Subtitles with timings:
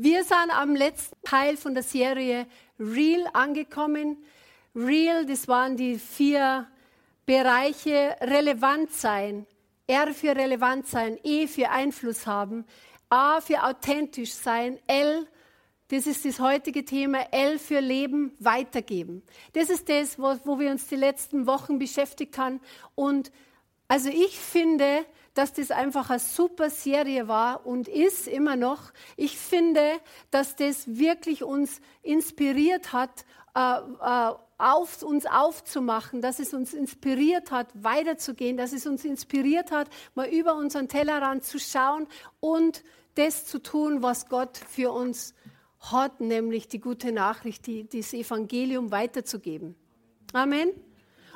[0.00, 2.46] wir sind am letzten Teil von der Serie
[2.78, 4.16] Real angekommen.
[4.72, 6.68] Real, das waren die vier
[7.26, 8.16] Bereiche.
[8.20, 9.44] Relevant sein,
[9.88, 12.64] R für relevant sein, E für Einfluss haben,
[13.10, 15.26] A für authentisch sein, L,
[15.88, 19.22] das ist das heutige Thema, L für Leben weitergeben.
[19.54, 22.60] Das ist das, wo, wo wir uns die letzten Wochen beschäftigt haben.
[22.94, 23.32] Und
[23.88, 25.04] also ich finde,
[25.38, 28.92] dass das einfach eine super Serie war und ist immer noch.
[29.16, 30.00] Ich finde,
[30.32, 33.24] dass das wirklich uns inspiriert hat,
[33.54, 39.70] äh, äh, auf, uns aufzumachen, dass es uns inspiriert hat, weiterzugehen, dass es uns inspiriert
[39.70, 42.08] hat, mal über unseren Tellerrand zu schauen
[42.40, 42.82] und
[43.14, 45.34] das zu tun, was Gott für uns
[45.78, 49.76] hat, nämlich die gute Nachricht, die, das Evangelium weiterzugeben.
[50.32, 50.70] Amen.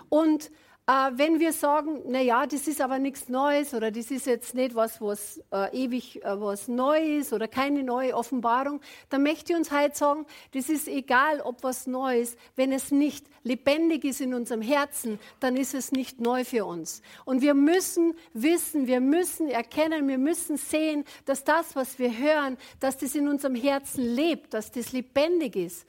[0.09, 0.51] Und
[0.87, 4.55] äh, wenn wir sagen, na ja, das ist aber nichts Neues oder das ist jetzt
[4.55, 9.59] nicht was, was äh, ewig äh, was Neues oder keine neue Offenbarung, dann möchte ich
[9.59, 14.35] uns heute sagen, das ist egal, ob was Neues, wenn es nicht lebendig ist in
[14.35, 17.01] unserem Herzen, dann ist es nicht neu für uns.
[17.25, 22.57] Und wir müssen wissen, wir müssen erkennen, wir müssen sehen, dass das, was wir hören,
[22.81, 25.87] dass das in unserem Herzen lebt, dass das lebendig ist.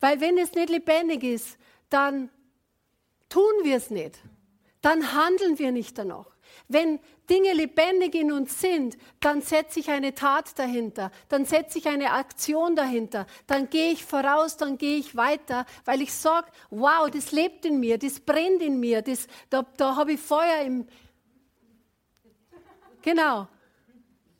[0.00, 1.58] Weil wenn es nicht lebendig ist,
[1.90, 2.30] dann
[3.32, 4.18] tun wir es nicht,
[4.82, 6.26] dann handeln wir nicht danach.
[6.68, 11.88] Wenn Dinge lebendig in uns sind, dann setze ich eine Tat dahinter, dann setze ich
[11.88, 17.08] eine Aktion dahinter, dann gehe ich voraus, dann gehe ich weiter, weil ich sage, wow,
[17.10, 20.86] das lebt in mir, das brennt in mir, das, da, da habe ich Feuer im...
[23.00, 23.48] Genau.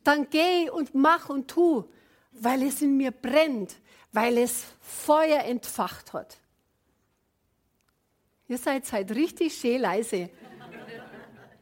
[0.05, 1.85] Dann gehe und mach und tu,
[2.33, 3.75] weil es in mir brennt,
[4.13, 6.42] weil es Feuer entfacht hat.
[8.53, 10.29] Ihr seid halt richtig schön leise.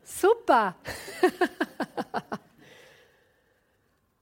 [0.03, 0.75] Super.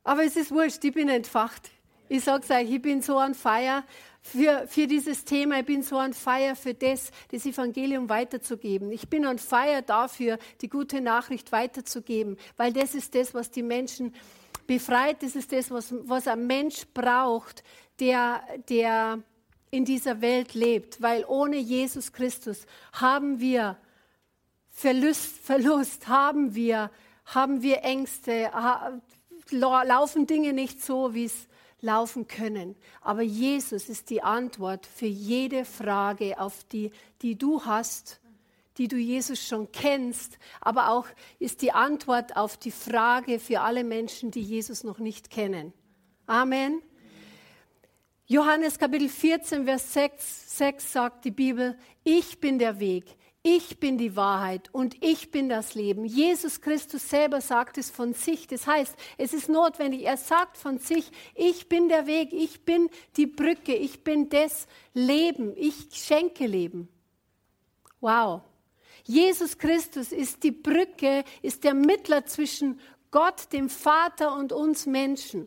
[0.04, 1.70] Aber es ist wurscht, ich bin entfacht.
[2.10, 3.84] Ich sage es euch, ich bin so an Feier
[4.20, 5.60] für, für dieses Thema.
[5.60, 8.92] Ich bin so an Feier für das, das Evangelium weiterzugeben.
[8.92, 13.62] Ich bin an Feier dafür, die gute Nachricht weiterzugeben, weil das ist das, was die
[13.62, 14.14] Menschen
[14.66, 15.22] befreit.
[15.22, 17.64] Das ist das, was, was ein Mensch braucht,
[17.98, 19.22] der, der
[19.70, 23.76] in dieser Welt lebt, weil ohne Jesus Christus haben wir
[24.70, 26.90] Verlust, Verlust haben wir,
[27.24, 28.50] haben wir Ängste,
[29.50, 31.48] laufen Dinge nicht so, wie es
[31.80, 32.76] laufen können.
[33.00, 36.90] Aber Jesus ist die Antwort für jede Frage, auf die,
[37.22, 38.20] die du hast,
[38.78, 41.06] die du Jesus schon kennst, aber auch
[41.38, 45.72] ist die Antwort auf die Frage für alle Menschen, die Jesus noch nicht kennen.
[46.26, 46.80] Amen.
[48.30, 53.96] Johannes Kapitel 14, Vers 6, 6 sagt die Bibel, ich bin der Weg, ich bin
[53.96, 56.04] die Wahrheit und ich bin das Leben.
[56.04, 58.46] Jesus Christus selber sagt es von sich.
[58.46, 60.04] Das heißt, es ist notwendig.
[60.04, 64.66] Er sagt von sich, ich bin der Weg, ich bin die Brücke, ich bin das
[64.92, 66.90] Leben, ich schenke Leben.
[68.02, 68.42] Wow.
[69.04, 72.78] Jesus Christus ist die Brücke, ist der Mittler zwischen
[73.10, 75.46] Gott, dem Vater und uns Menschen.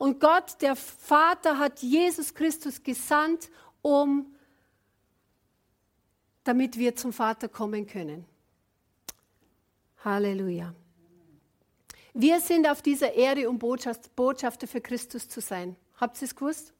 [0.00, 3.50] Und Gott, der Vater, hat Jesus Christus gesandt,
[3.82, 4.34] um,
[6.42, 8.24] damit wir zum Vater kommen können.
[10.02, 10.74] Halleluja.
[12.14, 15.76] Wir sind auf dieser Erde, um Botschafter für Christus zu sein.
[15.98, 16.72] Habt ihr es gewusst?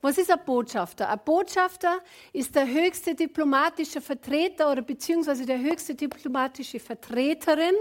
[0.00, 1.08] Was ist ein Botschafter?
[1.08, 2.00] Ein Botschafter
[2.32, 7.76] ist der höchste diplomatische Vertreter oder beziehungsweise der höchste diplomatische Vertreterin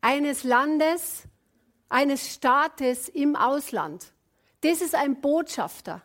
[0.00, 1.27] eines Landes
[1.88, 4.12] eines Staates im Ausland.
[4.62, 6.02] Das ist ein Botschafter.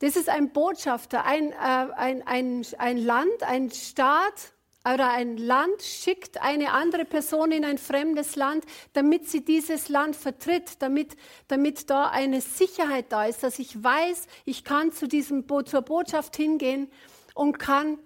[0.00, 1.24] Das ist ein Botschafter.
[1.24, 4.52] Ein, äh, ein, ein, ein Land, ein Staat
[4.84, 10.16] oder ein Land schickt eine andere Person in ein fremdes Land, damit sie dieses Land
[10.16, 11.16] vertritt, damit,
[11.46, 16.36] damit da eine Sicherheit da ist, dass ich weiß, ich kann zu diesem, zur Botschaft
[16.36, 16.90] hingehen
[17.34, 18.00] und kann,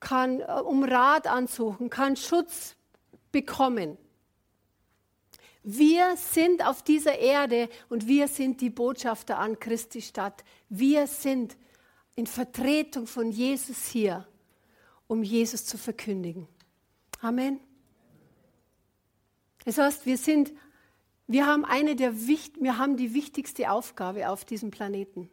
[0.00, 2.74] kann äh, um Rat ansuchen, kann Schutz
[3.30, 3.96] bekommen.
[5.68, 10.44] Wir sind auf dieser Erde und wir sind die Botschafter an Christi Stadt.
[10.68, 11.56] Wir sind
[12.14, 14.28] in Vertretung von Jesus hier,
[15.08, 16.46] um Jesus zu verkündigen.
[17.20, 17.58] Amen.
[19.64, 20.52] Das heißt, wir sind,
[21.26, 25.28] wir haben eine der wir haben die wichtigste Aufgabe auf diesem Planeten.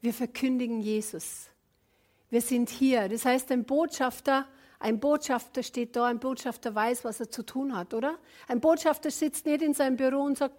[0.00, 1.46] Wir verkündigen Jesus.
[2.30, 3.08] Wir sind hier.
[3.08, 4.48] Das heißt, ein Botschafter,
[4.80, 8.18] ein Botschafter steht da, ein Botschafter weiß, was er zu tun hat, oder?
[8.46, 10.54] Ein Botschafter sitzt nicht in seinem Büro und sagt,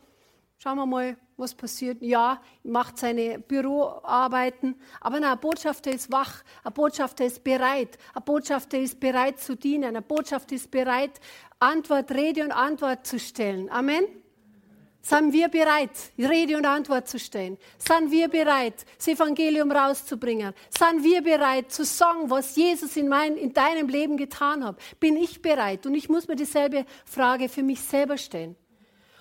[0.58, 2.02] schauen wir mal, was passiert.
[2.02, 8.24] Ja, macht seine Büroarbeiten, aber nein, ein Botschafter ist wach, ein Botschafter ist bereit, ein
[8.24, 11.20] Botschafter ist bereit zu dienen, ein Botschafter ist bereit,
[11.60, 13.70] Antwort, Rede und Antwort zu stellen.
[13.70, 14.06] Amen.
[15.02, 17.58] Sind wir bereit, Rede und Antwort zu stellen?
[17.78, 20.54] Sind wir bereit, das Evangelium rauszubringen?
[20.78, 24.78] Sind wir bereit zu sagen, was Jesus in, mein, in deinem Leben getan hat?
[25.00, 25.86] Bin ich bereit?
[25.86, 28.56] Und ich muss mir dieselbe Frage für mich selber stellen.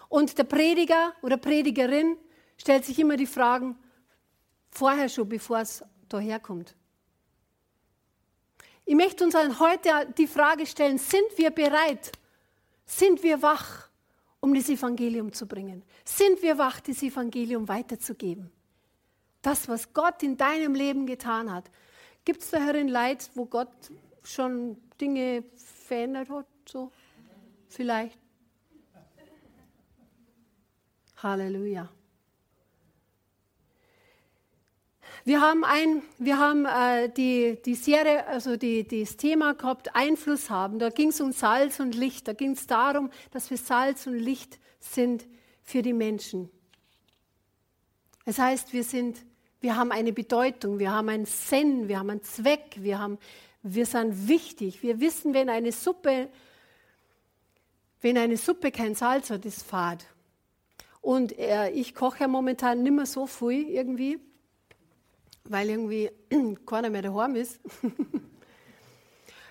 [0.09, 2.17] Und der Prediger oder Predigerin
[2.57, 3.79] stellt sich immer die Fragen
[4.71, 6.75] vorher schon, bevor es daherkommt.
[8.85, 12.11] Ich möchte uns heute die Frage stellen, sind wir bereit?
[12.85, 13.88] Sind wir wach?
[14.49, 15.83] Um das Evangelium zu bringen?
[16.05, 18.51] Sind wir wach, das Evangelium weiterzugeben?
[19.43, 21.71] Das, was Gott in deinem Leben getan hat.
[22.25, 23.69] Gibt es da herin Leid, wo Gott
[24.23, 25.45] schon Dinge
[25.87, 26.47] verändert hat?
[26.67, 26.91] So?
[27.69, 28.19] Vielleicht.
[31.23, 31.91] Halleluja.
[35.25, 40.49] Wir haben, ein, wir haben äh, die, die Serie, also die, das Thema gehabt, Einfluss
[40.49, 40.79] haben.
[40.79, 42.29] Da ging es um Salz und Licht.
[42.29, 45.27] Da ging es darum, dass wir Salz und Licht sind
[45.63, 46.51] für die Menschen.
[48.25, 49.19] Das heißt, wir, sind,
[49.61, 53.19] wir haben eine Bedeutung, wir haben einen Sinn, wir haben einen Zweck, wir, haben,
[53.63, 54.83] wir sind wichtig.
[54.83, 56.29] Wir wissen, wenn eine Suppe,
[58.01, 60.07] wenn eine Suppe kein Salz hat, ist fad.
[61.01, 64.21] Und äh, ich koche ja momentan nicht mehr so viel irgendwie
[65.51, 66.11] weil irgendwie
[66.67, 67.61] keiner mehr daheim ist.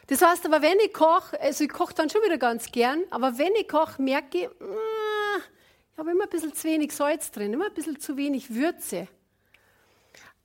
[0.09, 3.37] Das heißt aber, wenn ich koche, also ich koche dann schon wieder ganz gern, aber
[3.37, 7.65] wenn ich koche, merke ich, ich habe immer ein bisschen zu wenig Salz drin, immer
[7.65, 9.09] ein bisschen zu wenig Würze.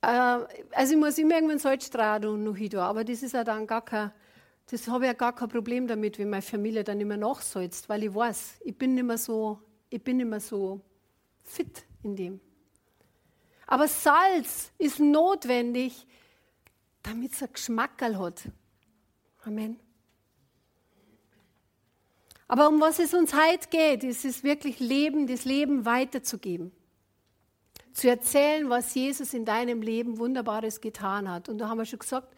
[0.01, 0.39] Äh,
[0.71, 4.11] also ich muss immer irgendwann Salzstrahlen noch hin aber das ist ja dann gar kein,
[4.69, 8.03] das habe ich ja gar kein Problem damit, wenn meine Familie dann immer nachsalzt, weil
[8.03, 9.59] ich weiß, ich bin nicht so,
[9.89, 10.81] ich bin nicht mehr so
[11.41, 12.41] fit in dem.
[13.73, 16.05] Aber Salz ist notwendig,
[17.01, 18.43] damit es einen Geschmack hat.
[19.45, 19.79] Amen.
[22.47, 26.71] Aber um was es uns heute geht, ist es wirklich Leben, das Leben weiterzugeben.
[27.93, 31.49] Zu erzählen, was Jesus in deinem Leben Wunderbares getan hat.
[31.49, 32.31] Und da haben wir schon gesagt,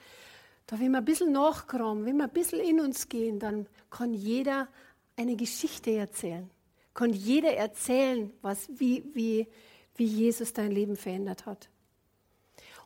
[0.68, 4.14] da wenn wir ein bisschen nachkommen, wenn wir ein bisschen in uns gehen, dann kann
[4.14, 4.70] jeder
[5.18, 6.50] eine Geschichte erzählen.
[6.94, 9.48] Kann jeder erzählen, was, wie, wie,
[9.95, 11.69] wie Jesus dein Leben verändert hat.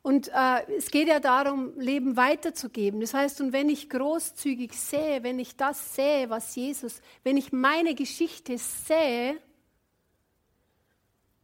[0.01, 3.01] Und äh, es geht ja darum, Leben weiterzugeben.
[3.01, 7.51] Das heißt, und wenn ich großzügig sehe, wenn ich das sehe, was Jesus, wenn ich
[7.51, 9.37] meine Geschichte sehe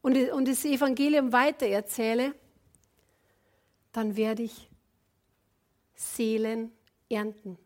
[0.01, 2.33] und, und das Evangelium weitererzähle,
[3.91, 4.69] dann werde ich
[5.93, 6.71] Seelen
[7.09, 7.57] ernten.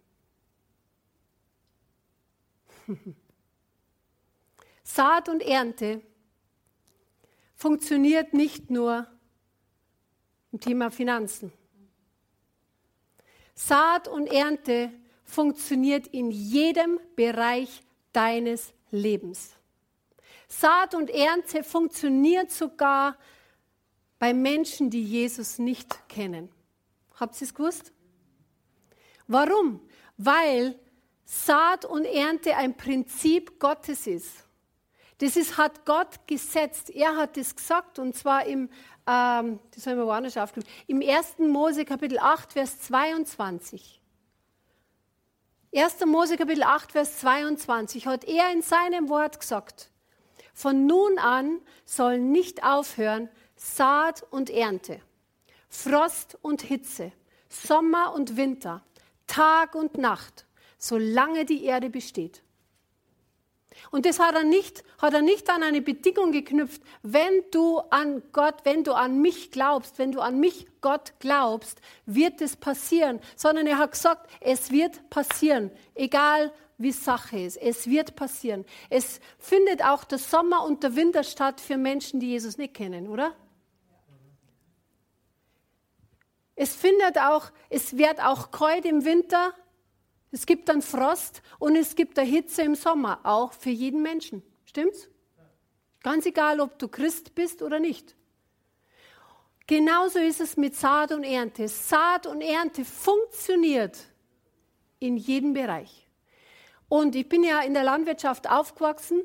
[4.83, 6.01] Saat und Ernte
[7.59, 9.05] funktioniert nicht nur
[10.53, 11.51] im Thema Finanzen.
[13.53, 14.93] Saat und Ernte
[15.25, 17.83] funktioniert in jedem Bereich
[18.13, 19.51] deines Lebens.
[20.47, 23.17] Saat und Ernte funktioniert sogar
[24.19, 26.49] bei Menschen, die Jesus nicht kennen.
[27.15, 27.91] Habt ihr es gewusst?
[29.27, 29.81] Warum?
[30.15, 30.79] Weil
[31.25, 34.48] Saat und Ernte ein Prinzip Gottes ist.
[35.19, 36.89] Das ist, hat Gott gesetzt.
[36.89, 38.69] Er hat es gesagt und zwar im,
[39.05, 41.39] ähm, das haben wir woanders aufgenommen, im 1.
[41.39, 44.01] Mose Kapitel 8, Vers 22.
[45.75, 46.05] 1.
[46.05, 49.91] Mose Kapitel 8, Vers 22 hat er in seinem Wort gesagt,
[50.53, 55.01] von nun an sollen nicht aufhören Saat und Ernte,
[55.69, 57.11] Frost und Hitze,
[57.49, 58.83] Sommer und Winter,
[59.27, 60.45] Tag und Nacht,
[60.77, 62.41] solange die Erde besteht.
[63.91, 66.81] Und das hat er nicht, hat er nicht an eine Bedingung geknüpft.
[67.01, 71.81] Wenn du an Gott, wenn du an mich glaubst, wenn du an mich Gott glaubst,
[72.05, 73.19] wird es passieren.
[73.35, 75.71] Sondern er hat gesagt, es wird passieren.
[75.95, 77.57] Egal wie Sache ist.
[77.57, 78.65] Es wird passieren.
[78.89, 83.07] Es findet auch der Sommer und der Winter statt für Menschen, die Jesus nicht kennen,
[83.07, 83.35] oder?
[86.55, 89.53] Es findet auch, es wird auch kalt im Winter
[90.31, 94.43] es gibt dann Frost und es gibt eine Hitze im Sommer, auch für jeden Menschen.
[94.65, 95.09] Stimmt's?
[96.03, 98.15] Ganz egal, ob du Christ bist oder nicht.
[99.67, 101.67] Genauso ist es mit Saat und Ernte.
[101.67, 103.97] Saat und Ernte funktioniert
[104.99, 106.07] in jedem Bereich.
[106.87, 109.21] Und ich bin ja in der Landwirtschaft aufgewachsen,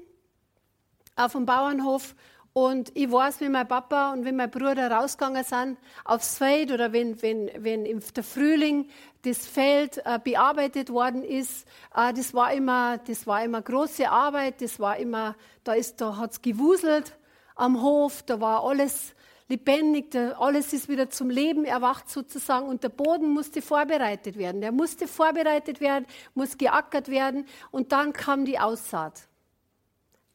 [1.16, 2.14] auf dem Bauernhof.
[2.56, 6.92] Und ich weiß, wenn mein Papa und wenn mein Bruder rausgegangen sind aufs Feld oder
[6.92, 8.88] wenn, wenn, wenn im der Frühling
[9.23, 14.62] das Feld äh, bearbeitet worden ist, äh, das war immer, das war immer große Arbeit,
[14.62, 15.34] das war immer,
[15.64, 17.16] da ist, da hat's gewuselt
[17.56, 19.16] am Hof, da war alles
[19.49, 24.61] lebendig, da, alles ist wieder zum Leben erwacht sozusagen und der Boden musste vorbereitet werden.
[24.61, 29.23] Der musste vorbereitet werden, muss geackert werden und dann kam die Aussaat.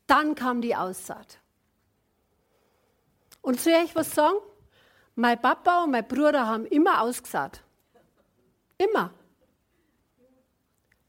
[0.06, 1.40] Dann kam die Aussaat.
[3.42, 4.38] Und soll ich was sagen?
[5.16, 7.62] Mein Papa und mein Bruder haben immer ausgesät.
[8.78, 9.14] Immer.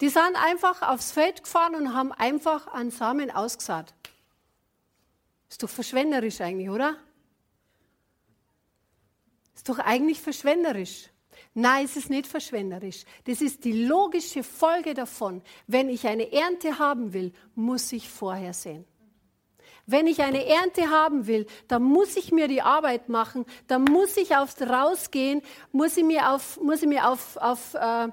[0.00, 3.94] Die sind einfach aufs Feld gefahren und haben einfach einen Samen ausgesät.
[5.48, 6.96] Ist doch verschwenderisch eigentlich, oder?
[9.54, 11.10] Ist doch eigentlich verschwenderisch.
[11.54, 13.04] Nein, es ist nicht verschwenderisch.
[13.24, 15.42] Das ist die logische Folge davon.
[15.66, 18.86] Wenn ich eine Ernte haben will, muss ich vorher sehen.
[19.90, 24.16] Wenn ich eine Ernte haben will, dann muss ich mir die Arbeit machen, dann muss
[24.16, 25.42] ich aufs Rausgehen,
[25.72, 28.08] muss ich mir auf, muss ich mir auf, auf äh,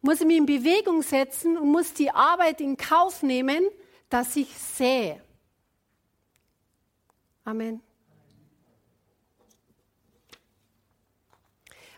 [0.00, 3.66] muss ich mich in Bewegung setzen und muss die Arbeit in Kauf nehmen,
[4.10, 5.20] dass ich sähe.
[7.44, 7.80] Amen.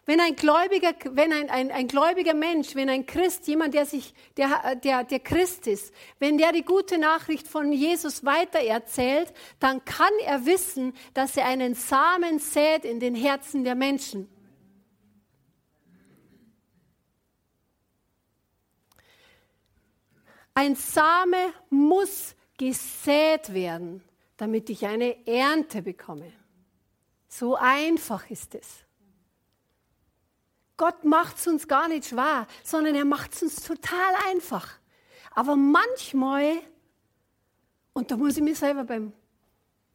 [0.09, 4.15] Wenn ein gläubiger, wenn ein, ein, ein gläubiger Mensch, wenn ein Christ, jemand, der sich,
[4.37, 10.13] der, der, der Christ ist, wenn der die gute Nachricht von Jesus weitererzählt, dann kann
[10.25, 14.29] er wissen, dass er einen Samen sät in den Herzen der Menschen.
[20.55, 24.05] Ein Same muss gesät werden,
[24.37, 26.33] damit ich eine Ernte bekomme.
[27.29, 28.86] So einfach ist es.
[30.77, 34.79] Gott macht es uns gar nicht schwer, sondern er macht es uns total einfach.
[35.31, 36.59] Aber manchmal,
[37.95, 39.13] und da muss ich mich selber beim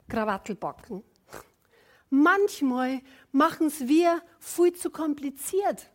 [0.10, 1.04] Krawattel backen,
[2.10, 5.90] manchmal machen es wir viel zu kompliziert.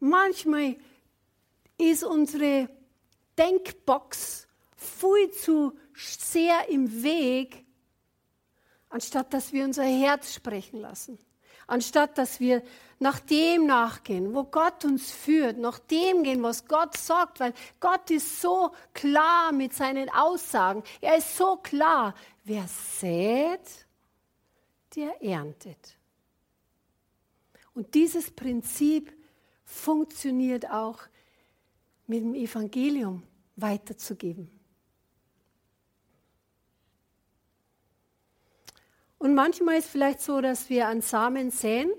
[0.00, 0.76] Manchmal
[1.78, 2.68] ist unsere
[3.38, 7.64] Denkbox viel zu sehr im Weg,
[8.88, 11.18] anstatt dass wir unser Herz sprechen lassen
[11.66, 12.62] anstatt dass wir
[13.02, 18.10] nach dem nachgehen, wo Gott uns führt, nach dem gehen, was Gott sagt, weil Gott
[18.10, 20.82] ist so klar mit seinen Aussagen.
[21.00, 22.14] Er ist so klar.
[22.44, 23.86] Wer sät,
[24.94, 25.98] der erntet.
[27.74, 29.12] Und dieses Prinzip
[29.64, 31.00] funktioniert auch
[32.06, 33.22] mit dem Evangelium
[33.56, 34.50] weiterzugeben.
[39.18, 41.90] Und manchmal ist es vielleicht so, dass wir an Samen säen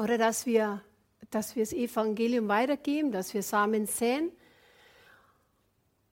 [0.00, 0.82] oder dass wir,
[1.30, 4.32] dass wir das Evangelium weitergeben, dass wir Samen säen.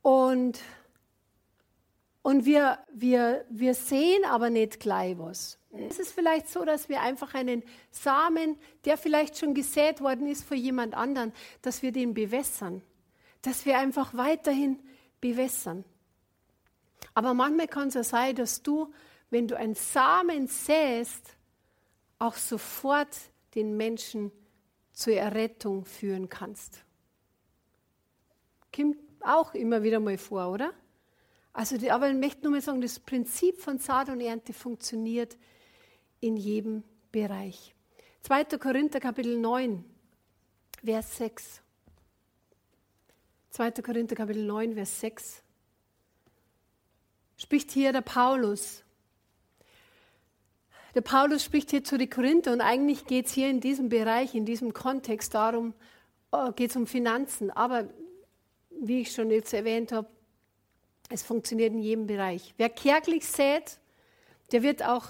[0.02, 0.58] Und,
[2.22, 5.58] und wir, wir, wir sehen aber nicht gleich was.
[5.70, 10.44] Es ist vielleicht so, dass wir einfach einen Samen, der vielleicht schon gesät worden ist
[10.44, 12.82] für jemand anderen, dass wir den bewässern.
[13.42, 14.78] Dass wir einfach weiterhin
[15.20, 15.84] bewässern.
[17.14, 18.92] Aber manchmal kann es ja sein, dass du
[19.30, 21.36] wenn du einen Samen säst,
[22.18, 23.16] auch sofort
[23.58, 24.30] den Menschen
[24.92, 26.84] zur Errettung führen kannst.
[28.74, 30.72] Kommt auch immer wieder mal vor, oder?
[31.52, 35.36] Also, aber ich möchte nur mal sagen, das Prinzip von Saat und Ernte funktioniert
[36.20, 37.74] in jedem Bereich.
[38.22, 38.44] 2.
[38.58, 39.84] Korinther Kapitel 9,
[40.84, 41.60] Vers 6.
[43.50, 43.70] 2.
[43.82, 45.42] Korinther Kapitel 9, Vers 6.
[47.36, 48.84] Spricht hier der Paulus
[50.94, 54.34] der Paulus spricht hier zu den Korinther und eigentlich geht es hier in diesem Bereich,
[54.34, 55.74] in diesem Kontext darum,
[56.32, 57.50] oh, geht es um Finanzen.
[57.50, 57.88] Aber
[58.70, 60.08] wie ich schon jetzt erwähnt habe,
[61.10, 62.54] es funktioniert in jedem Bereich.
[62.56, 63.78] Wer kärglich sät,
[64.52, 65.06] der wird auch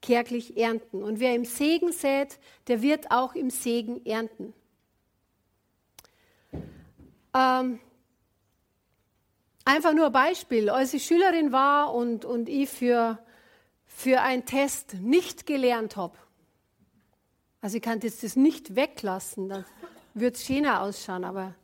[0.00, 1.02] kärglich ernten.
[1.02, 4.52] Und wer im Segen sät, der wird auch im Segen ernten.
[7.34, 7.78] Ähm,
[9.64, 10.68] einfach nur ein Beispiel.
[10.68, 13.18] Als ich Schülerin war und, und ich für
[14.02, 16.18] für einen Test nicht gelernt habe,
[17.60, 19.64] also ich kann jetzt das nicht weglassen, dann
[20.14, 21.54] wird es schöner ausschauen, aber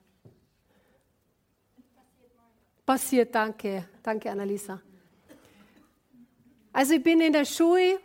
[2.86, 4.80] passiert, danke, danke Annalisa.
[6.72, 7.98] Also ich bin in der Schule,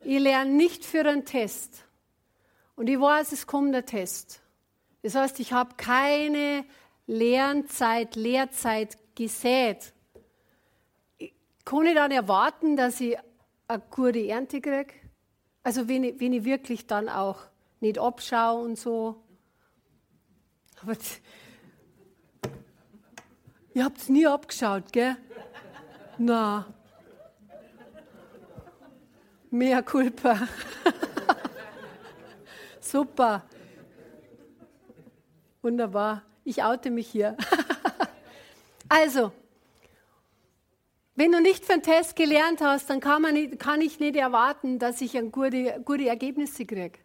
[0.00, 1.84] ich lerne nicht für einen Test
[2.74, 4.42] und ich weiß, es kommt der Test.
[5.02, 6.64] Das heißt, ich habe keine
[7.06, 9.92] Lernzeit, Lehrzeit gesät.
[11.64, 13.16] kann ich dann erwarten, dass ich
[13.72, 14.92] eine gute Ernte kriege.
[15.62, 17.38] Also wenn ich, wenn ich wirklich dann auch
[17.80, 19.22] nicht abschaue und so.
[20.80, 20.96] Aber
[23.74, 25.16] ihr habt es nie abgeschaut, gell?
[26.18, 26.66] Na.
[29.50, 30.48] Mea culpa.
[32.80, 33.44] Super.
[35.60, 36.22] Wunderbar.
[36.44, 37.36] Ich oute mich hier.
[38.88, 39.32] also,
[41.14, 44.16] wenn du nicht für einen Test gelernt hast, dann kann, man nicht, kann ich nicht
[44.16, 46.98] erwarten, dass ich ein gute, gute Ergebnisse kriege.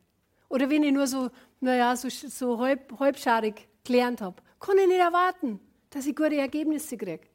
[0.50, 5.00] Oder wenn ich nur so, naja, so, so halb, halbscharig gelernt habe, kann ich nicht
[5.00, 5.60] erwarten,
[5.90, 7.28] dass ich gute Ergebnisse kriege.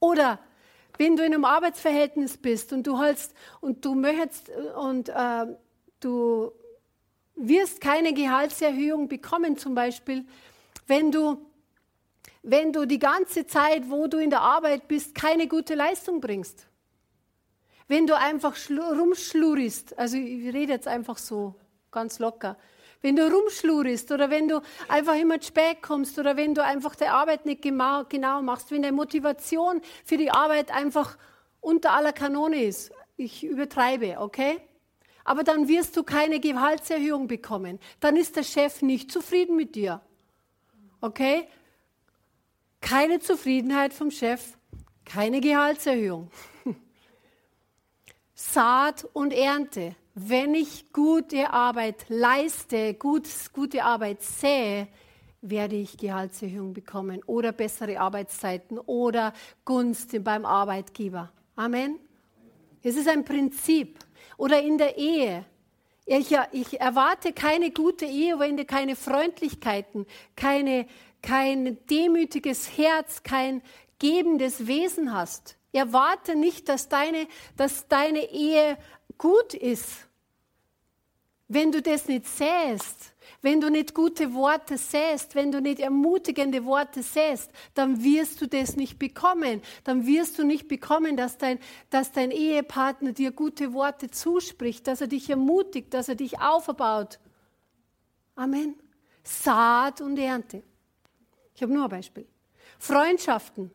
[0.00, 0.38] Oder
[0.96, 5.46] wenn du in einem Arbeitsverhältnis bist und du holst und du möchtest und äh,
[6.00, 6.52] du
[7.36, 10.24] wirst keine Gehaltserhöhung bekommen, zum Beispiel,
[10.86, 11.38] wenn du,
[12.44, 16.66] wenn du die ganze Zeit, wo du in der Arbeit bist, keine gute Leistung bringst.
[17.88, 21.54] Wenn du einfach rumschlurist, also ich rede jetzt einfach so
[21.90, 22.56] ganz locker,
[23.00, 26.94] wenn du rumschlurist oder wenn du einfach immer zu spät kommst oder wenn du einfach
[26.94, 31.16] die Arbeit nicht genau, genau machst, wenn deine Motivation für die Arbeit einfach
[31.60, 32.92] unter aller Kanone ist.
[33.16, 34.60] Ich übertreibe, okay?
[35.24, 37.78] Aber dann wirst du keine Gehaltserhöhung bekommen.
[38.00, 40.02] Dann ist der Chef nicht zufrieden mit dir.
[41.00, 41.46] Okay?
[42.84, 44.56] Keine Zufriedenheit vom Chef,
[45.04, 46.30] keine Gehaltserhöhung.
[48.34, 54.86] Saat und Ernte wenn ich gute Arbeit leiste, gut, gute Arbeit sähe,
[55.42, 59.32] werde ich Gehaltserhöhung bekommen oder bessere Arbeitszeiten oder
[59.64, 61.32] Gunst beim Arbeitgeber.
[61.56, 61.98] Amen.
[62.82, 63.98] Es ist ein Prinzip.
[64.36, 65.44] Oder in der Ehe.
[66.06, 70.86] Ich, ich erwarte keine gute Ehe, wenn keine Freundlichkeiten, keine,
[71.24, 73.62] kein demütiges Herz, kein
[73.98, 75.56] gebendes Wesen hast.
[75.72, 77.26] Erwarte nicht, dass deine,
[77.56, 78.76] dass deine Ehe
[79.16, 80.06] gut ist,
[81.48, 86.64] wenn du das nicht säst, wenn du nicht gute Worte säst, wenn du nicht ermutigende
[86.64, 89.62] Worte säst, dann wirst du das nicht bekommen.
[89.84, 91.58] Dann wirst du nicht bekommen, dass dein,
[91.90, 97.18] dass dein Ehepartner dir gute Worte zuspricht, dass er dich ermutigt, dass er dich aufbaut.
[98.34, 98.74] Amen.
[99.22, 100.62] Saat und Ernte.
[101.54, 102.26] Ich habe nur ein Beispiel.
[102.78, 103.70] Freundschaften.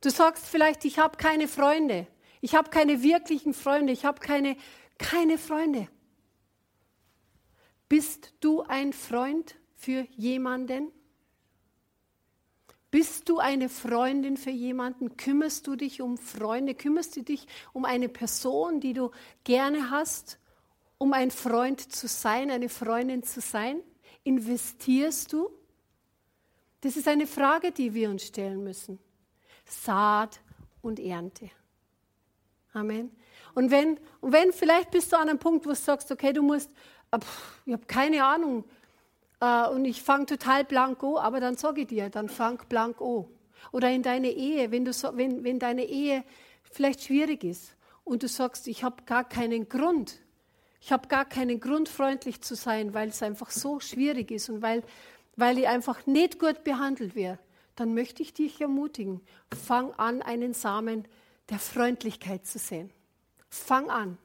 [0.00, 2.06] Du sagst vielleicht, ich habe keine Freunde.
[2.40, 3.92] Ich habe keine wirklichen Freunde.
[3.92, 4.56] Ich habe keine,
[4.98, 5.88] keine Freunde.
[7.88, 10.90] Bist du ein Freund für jemanden?
[12.90, 15.16] Bist du eine Freundin für jemanden?
[15.16, 16.74] Kümmerst du dich um Freunde?
[16.74, 19.12] Kümmerst du dich um eine Person, die du
[19.44, 20.38] gerne hast,
[20.98, 23.80] um ein Freund zu sein, eine Freundin zu sein?
[24.24, 25.50] Investierst du?
[26.82, 28.98] Das ist eine Frage, die wir uns stellen müssen.
[29.64, 30.40] Saat
[30.82, 31.48] und Ernte.
[32.72, 33.10] Amen.
[33.54, 36.42] Und wenn, und wenn vielleicht bist du an einem Punkt, wo du sagst, okay, du
[36.42, 36.70] musst,
[37.12, 37.18] äh,
[37.66, 38.64] ich habe keine Ahnung
[39.40, 43.00] äh, und ich fange total blank an, aber dann sage ich dir, dann fang blank
[43.00, 43.26] an.
[43.70, 46.24] Oder in deine Ehe, wenn, du, wenn, wenn deine Ehe
[46.64, 50.18] vielleicht schwierig ist und du sagst, ich habe gar keinen Grund,
[50.80, 54.62] ich habe gar keinen Grund, freundlich zu sein, weil es einfach so schwierig ist und
[54.62, 54.82] weil,
[55.36, 57.40] weil ich einfach nicht gut behandelt werde,
[57.76, 59.20] dann möchte ich dich ermutigen,
[59.54, 61.08] fang an, einen Samen
[61.48, 62.90] der Freundlichkeit zu sehen.
[63.48, 64.18] Fang an.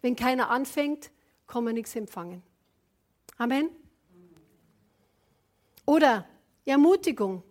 [0.00, 1.10] Wenn keiner anfängt,
[1.46, 2.42] kann man nichts empfangen.
[3.38, 3.70] Amen.
[5.86, 6.26] Oder
[6.64, 7.42] Ermutigung.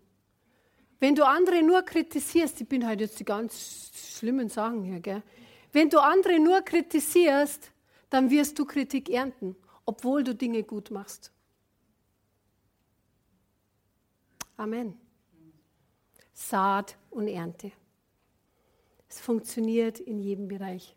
[1.00, 5.24] Wenn du andere nur kritisierst, ich bin halt jetzt die ganz schlimmen Sachen hier, gell?
[5.72, 7.72] Wenn du andere nur kritisierst,
[8.10, 11.32] dann wirst du Kritik ernten, obwohl du Dinge gut machst.
[14.58, 14.98] Amen.
[16.34, 17.72] Saat und Ernte.
[19.10, 20.96] Es funktioniert in jedem Bereich.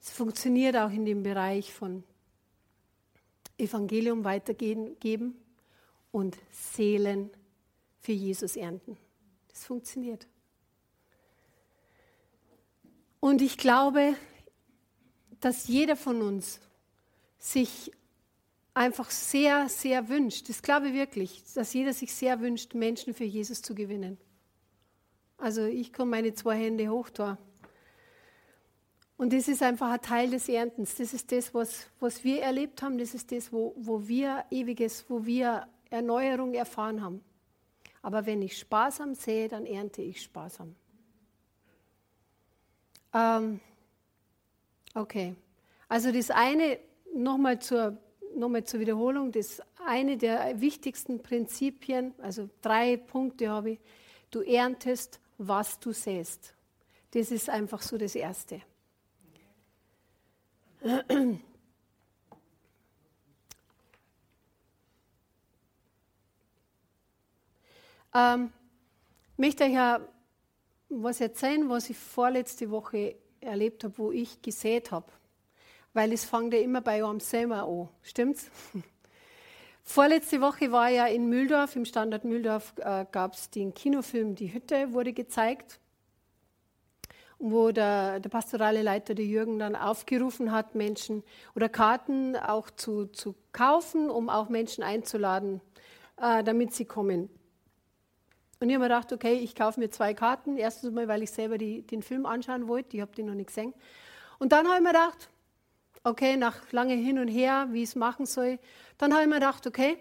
[0.00, 2.04] Es funktioniert auch in dem Bereich von
[3.58, 5.34] Evangelium weitergeben
[6.12, 7.30] und Seelen
[8.00, 8.96] für Jesus ernten.
[9.48, 10.26] Das funktioniert.
[13.20, 14.14] Und ich glaube,
[15.40, 16.60] dass jeder von uns
[17.38, 17.92] sich
[18.80, 23.24] einfach sehr, sehr wünscht, das glaube ich wirklich, dass jeder sich sehr wünscht, Menschen für
[23.24, 24.16] Jesus zu gewinnen.
[25.36, 27.36] Also ich kann meine zwei Hände hoch da.
[29.18, 30.94] Und das ist einfach ein Teil des Erntens.
[30.94, 32.96] Das ist das, was, was wir erlebt haben.
[32.96, 37.22] Das ist das, wo, wo wir ewiges, wo wir Erneuerung erfahren haben.
[38.00, 40.74] Aber wenn ich sparsam sehe, dann ernte ich sparsam.
[43.12, 43.60] Ähm,
[44.94, 45.34] okay.
[45.86, 46.78] Also das eine,
[47.14, 47.98] nochmal zur,
[48.40, 53.78] noch zur Wiederholung, das eine der wichtigsten Prinzipien, also drei Punkte habe ich.
[54.30, 56.52] Du erntest was du säst.
[57.12, 58.60] Das ist einfach so das Erste.
[68.12, 68.52] Ähm,
[69.36, 70.00] möchte euch ja
[70.88, 75.06] was erzählen, was ich vorletzte Woche erlebt habe, wo ich gesät habe.
[75.92, 77.88] Weil es fängt ja immer bei einem selber an.
[78.02, 78.50] Stimmt's?
[79.82, 84.52] Vorletzte Woche war ja in Mühldorf, im Standort Mühldorf, äh, gab es den Kinofilm Die
[84.52, 85.80] Hütte, wurde gezeigt,
[87.40, 91.24] wo der, der, pastorale Leiter, der Jürgen, dann aufgerufen hat, Menschen
[91.56, 95.60] oder Karten auch zu, zu kaufen, um auch Menschen einzuladen,
[96.18, 97.30] äh, damit sie kommen.
[98.60, 100.58] Und ich habe mir gedacht, okay, ich kaufe mir zwei Karten.
[100.58, 103.46] Erstens mal, weil ich selber die, den Film anschauen wollte, ich habe den noch nicht
[103.46, 103.72] gesehen.
[104.38, 105.30] Und dann habe ich mir gedacht,
[106.04, 108.58] okay, nach lange hin und her, wie ich es machen soll,
[108.98, 109.98] dann habe ich mir gedacht, okay,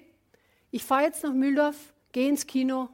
[0.72, 2.90] ich fahre jetzt nach Mühldorf, gehe ins Kino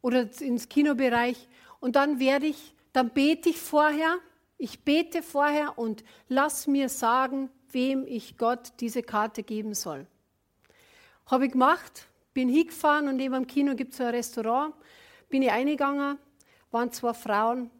[0.00, 1.48] oder ins Kinobereich
[1.80, 4.18] und dann werde ich, dann bete ich vorher,
[4.58, 10.06] ich bete vorher und lass mir sagen, wem ich Gott diese Karte geben soll.
[11.26, 14.74] Habe ich gemacht, bin hingefahren und neben dem Kino gibt es ein Restaurant,
[15.28, 16.18] bin ich eingegangen,
[16.70, 17.70] waren zwei Frauen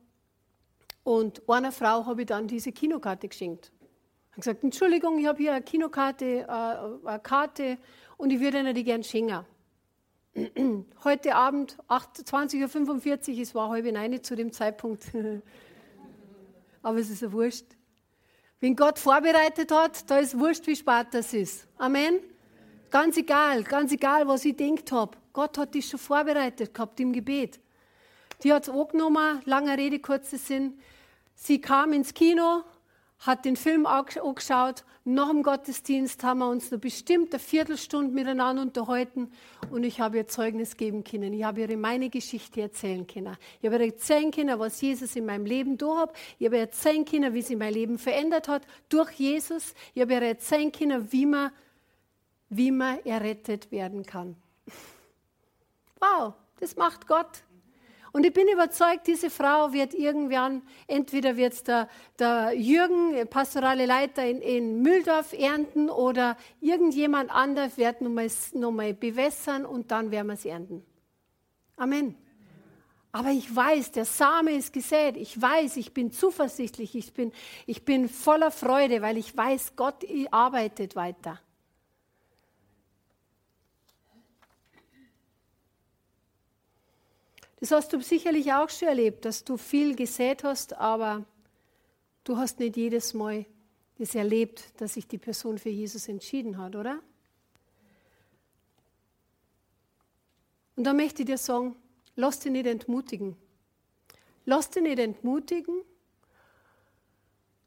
[1.05, 3.73] und einer Frau habe ich dann diese Kinokarte geschenkt.
[4.33, 7.77] Habe gesagt, Entschuldigung, ich habe hier eine Kinokarte, äh, eine Karte
[8.17, 9.45] und ich würde Ihnen die gerne schenken.
[11.05, 15.05] Heute Abend, 20.45 Uhr, es war halb neun zu dem Zeitpunkt.
[16.83, 17.67] Aber es ist ja wurscht.
[18.59, 21.69] Wenn Gott vorbereitet hat, da ist wurscht, wie spät das ist.
[21.77, 22.21] Amen.
[22.91, 25.19] Ganz egal, ganz egal, was ich denkt habe.
[25.35, 27.61] Gott hat dich schon vorbereitet gehabt im Gebet.
[28.43, 30.79] Die hat es angenommen, lange Rede, kurzer Sinn.
[31.35, 32.65] Sie kam ins Kino,
[33.23, 34.85] hat den Film angeschaut.
[35.05, 39.31] Nach dem Gottesdienst haben wir uns eine Viertelstunde miteinander unterhalten
[39.71, 41.33] und ich habe ihr Zeugnis geben können.
[41.33, 43.37] Ich habe ihr meine Geschichte erzählen können.
[43.61, 46.17] Ich habe ihr erzählen können, was Jesus in meinem Leben durch hat.
[46.39, 49.75] Ich habe ihr erzählen können, wie sie mein Leben verändert hat durch Jesus.
[49.95, 51.53] Ich habe ihr erzählen können, wie man,
[52.49, 54.37] wie man errettet werden kann.
[56.01, 57.45] Wow, das macht Gott.
[58.13, 63.87] Und ich bin überzeugt, diese Frau wird irgendwann, entweder wird es der, der Jürgen, pastorale
[63.87, 70.11] Leiter in, in Mühldorf ernten oder irgendjemand anders wird nochmal noch mal bewässern und dann
[70.11, 70.85] werden wir es ernten.
[71.77, 72.15] Amen.
[73.13, 75.17] Aber ich weiß, der Same ist gesät.
[75.17, 76.95] Ich weiß, ich bin zuversichtlich.
[76.95, 77.33] Ich bin,
[77.67, 81.39] ich bin voller Freude, weil ich weiß, Gott arbeitet weiter.
[87.63, 91.25] Das hast du sicherlich auch schon erlebt, dass du viel gesät hast, aber
[92.25, 93.47] du hast nicht jedes Mal
[93.99, 96.99] das erlebt, dass sich die Person für Jesus entschieden hat, oder?
[100.75, 101.77] Und da möchte ich dir sagen,
[102.17, 103.37] lass dich nicht entmutigen.
[104.45, 105.83] Lass dich nicht entmutigen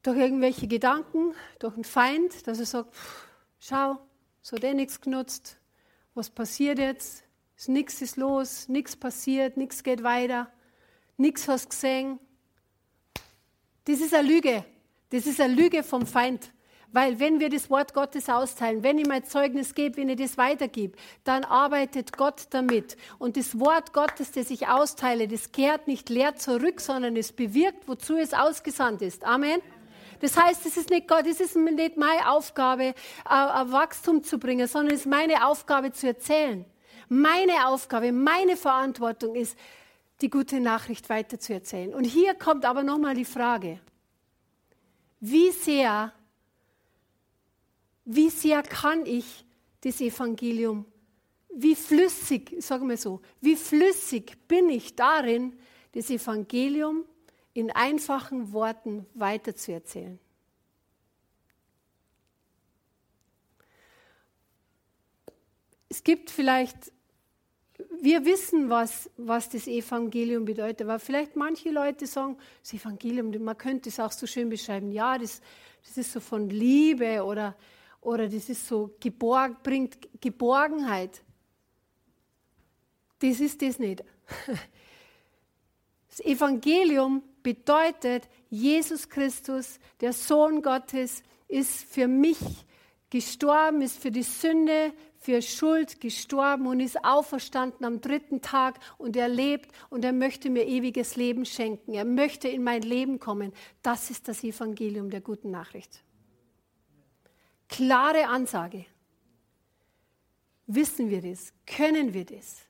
[0.04, 2.94] durch irgendwelche Gedanken, durch einen Feind, dass er sagt,
[3.62, 3.98] schau,
[4.42, 5.58] so hat eh nichts genutzt,
[6.16, 7.25] was passiert jetzt?
[7.68, 10.52] Nichts ist los, nichts passiert, nichts geht weiter,
[11.18, 12.20] nichts hast gesehen.
[13.86, 14.66] Das ist eine Lüge.
[15.10, 16.52] Das ist eine Lüge vom Feind.
[16.92, 20.38] Weil wenn wir das Wort Gottes austeilen, wenn ich mein Zeugnis gebe, wenn ich das
[20.38, 22.96] weitergebe, dann arbeitet Gott damit.
[23.20, 27.88] Und das Wort Gottes, das ich austeile, das kehrt nicht leer zurück, sondern es bewirkt,
[27.88, 29.26] wozu es ausgesandt ist.
[29.26, 29.62] Amen.
[30.22, 32.94] Das heißt, es ist nicht Gott, es ist nicht meine Aufgabe,
[33.26, 36.66] ein Wachstum zu bringen, sondern es ist meine Aufgabe zu erzählen.
[37.10, 39.58] Meine Aufgabe, meine Verantwortung ist,
[40.22, 41.94] die gute Nachricht weiterzuerzählen.
[41.94, 43.80] Und hier kommt aber nochmal die Frage,
[45.20, 46.14] wie sehr,
[48.06, 49.46] wie sehr kann ich
[49.82, 50.86] das Evangelium,
[51.50, 55.58] wie flüssig, sagen wir so, wie flüssig bin ich darin,
[55.94, 57.06] das Evangelium
[57.54, 60.20] in einfachen Worten weiterzuerzählen?
[65.88, 66.92] Es gibt vielleicht
[68.02, 73.58] wir wissen, was, was das Evangelium bedeutet, aber vielleicht manche Leute sagen, das Evangelium, man
[73.58, 75.42] könnte es auch so schön beschreiben, ja, das,
[75.86, 77.56] das ist so von Liebe oder,
[78.02, 81.22] oder das ist so, geborg, bringt Geborgenheit.
[83.20, 84.04] Das ist das nicht.
[86.18, 92.38] Das Evangelium bedeutet, Jesus Christus, der Sohn Gottes, ist für mich
[93.10, 94.94] gestorben, ist für die Sünde,
[95.26, 100.52] für Schuld gestorben und ist auferstanden am dritten Tag und er lebt und er möchte
[100.52, 101.96] mir ewiges Leben schenken.
[101.96, 103.52] Er möchte in mein Leben kommen.
[103.82, 106.04] Das ist das Evangelium der guten Nachricht.
[107.68, 108.86] Klare Ansage.
[110.68, 111.52] Wissen wir das?
[111.66, 112.62] Können wir das?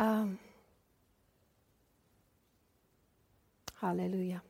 [0.00, 0.38] Ähm.
[3.80, 4.42] Halleluja.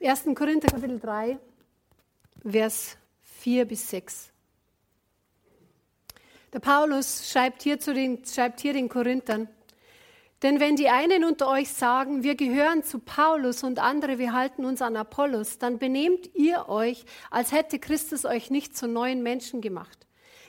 [0.00, 0.24] 1.
[0.34, 1.38] Korinther Kapitel 3,
[2.48, 2.96] Vers
[3.40, 4.30] 4 bis 6.
[6.52, 9.48] Der Paulus schreibt hier, zu den, schreibt hier den Korinthern,
[10.42, 14.66] denn wenn die einen unter euch sagen, wir gehören zu Paulus und andere, wir halten
[14.66, 19.62] uns an Apollos, dann benehmt ihr euch, als hätte Christus euch nicht zu neuen Menschen
[19.62, 20.06] gemacht.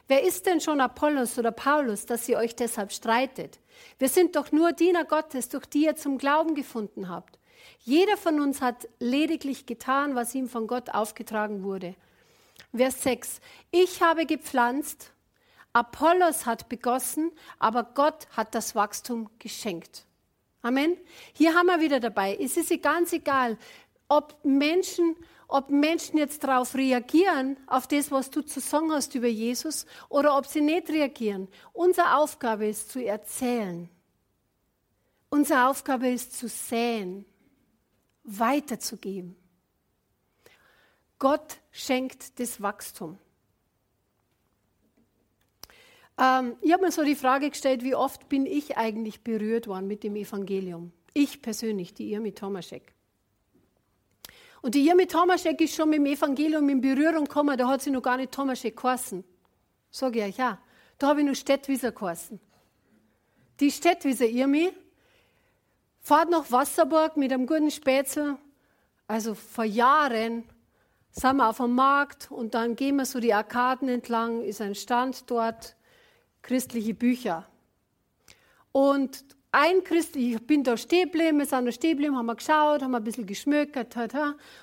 [0.09, 3.59] Wer ist denn schon Apollos oder Paulus, dass ihr euch deshalb streitet?
[3.97, 7.34] Wir sind doch nur Diener Gottes, durch die ihr zum Glauben gefunden habt.
[7.79, 11.95] Jeder von uns hat lediglich getan, was ihm von Gott aufgetragen wurde.
[12.75, 13.41] Vers 6.
[13.71, 15.11] Ich habe gepflanzt,
[15.73, 20.05] Apollos hat begossen, aber Gott hat das Wachstum geschenkt.
[20.61, 20.97] Amen.
[21.33, 22.37] Hier haben wir wieder dabei.
[22.41, 23.57] Es ist ganz egal,
[24.07, 25.15] ob Menschen,
[25.47, 30.37] ob Menschen jetzt darauf reagieren, auf das, was du zu sagen hast über Jesus, oder
[30.37, 31.47] ob sie nicht reagieren.
[31.73, 33.89] Unsere Aufgabe ist zu erzählen.
[35.29, 37.25] Unsere Aufgabe ist zu säen,
[38.25, 39.35] weiterzugeben.
[41.19, 43.17] Gott schenkt das Wachstum.
[46.17, 49.87] Ähm, ich habe mir so die Frage gestellt, wie oft bin ich eigentlich berührt worden
[49.87, 50.91] mit dem Evangelium?
[51.13, 52.93] Ich persönlich, die Irmi Tomaschek.
[54.61, 57.91] Und die Irmi Tomaschek ist schon mit dem Evangelium in Berührung gekommen, da hat sie
[57.91, 59.23] noch gar nicht Tomaschek geheißen.
[59.91, 60.59] Sage ich euch, ja.
[60.97, 62.39] Da habe ich nur Städtwieser geheißen.
[63.59, 64.71] Die Städtwieser Irmi
[66.05, 68.37] fahrt nach Wasserburg mit einem guten Spätzle.
[69.07, 70.43] Also vor Jahren
[71.09, 74.75] sind wir auf dem Markt und dann gehen wir so die Arkaden entlang, ist ein
[74.75, 75.75] Stand dort
[76.43, 77.47] christliche Bücher.
[78.71, 82.93] Und ein Christ, ich bin da stehen wir sind da stehen haben wir geschaut, haben
[82.93, 83.95] ein bisschen geschmökert.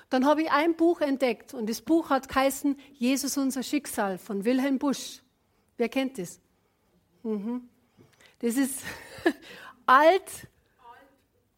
[0.09, 4.45] Dann habe ich ein Buch entdeckt und das Buch hat geheißen Jesus unser Schicksal von
[4.45, 5.21] Wilhelm Busch.
[5.75, 6.39] Wer kennt das?
[7.21, 7.67] Mhm.
[8.39, 8.81] Das ist
[9.85, 10.47] alt,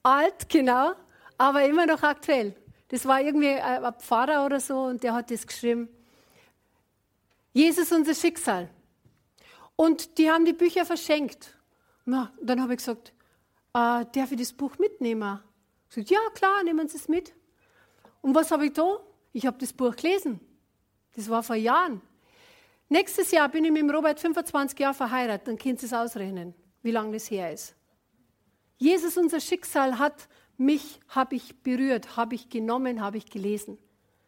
[0.06, 0.94] alt, genau,
[1.38, 2.56] aber immer noch aktuell.
[2.90, 5.90] Das war irgendwie ein Pfarrer oder so und der hat das geschrieben.
[7.54, 8.70] Jesus unser Schicksal.
[9.76, 11.58] Und die haben die Bücher verschenkt.
[12.06, 13.14] Na, dann habe ich gesagt,
[13.74, 15.40] äh, darf ich das Buch mitnehmen?
[15.90, 17.34] Ich gesagt, ja klar, nehmen Sie es mit.
[18.22, 19.00] Und was habe ich da?
[19.34, 20.40] Ich habe das Buch gelesen.
[21.16, 22.02] Das war vor Jahren.
[22.88, 26.54] Nächstes Jahr bin ich mit dem Robert 25 Jahre verheiratet, dann können Sie es ausrechnen,
[26.84, 27.76] wie lange das her ist.
[28.78, 33.78] Jesus, unser Schicksal, hat mich, habe ich berührt, habe ich genommen, habe ich gelesen.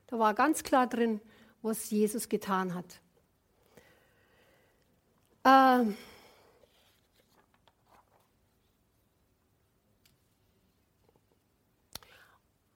[0.07, 1.21] Da war ganz klar drin,
[1.61, 3.01] was Jesus getan hat.
[5.43, 5.97] Ähm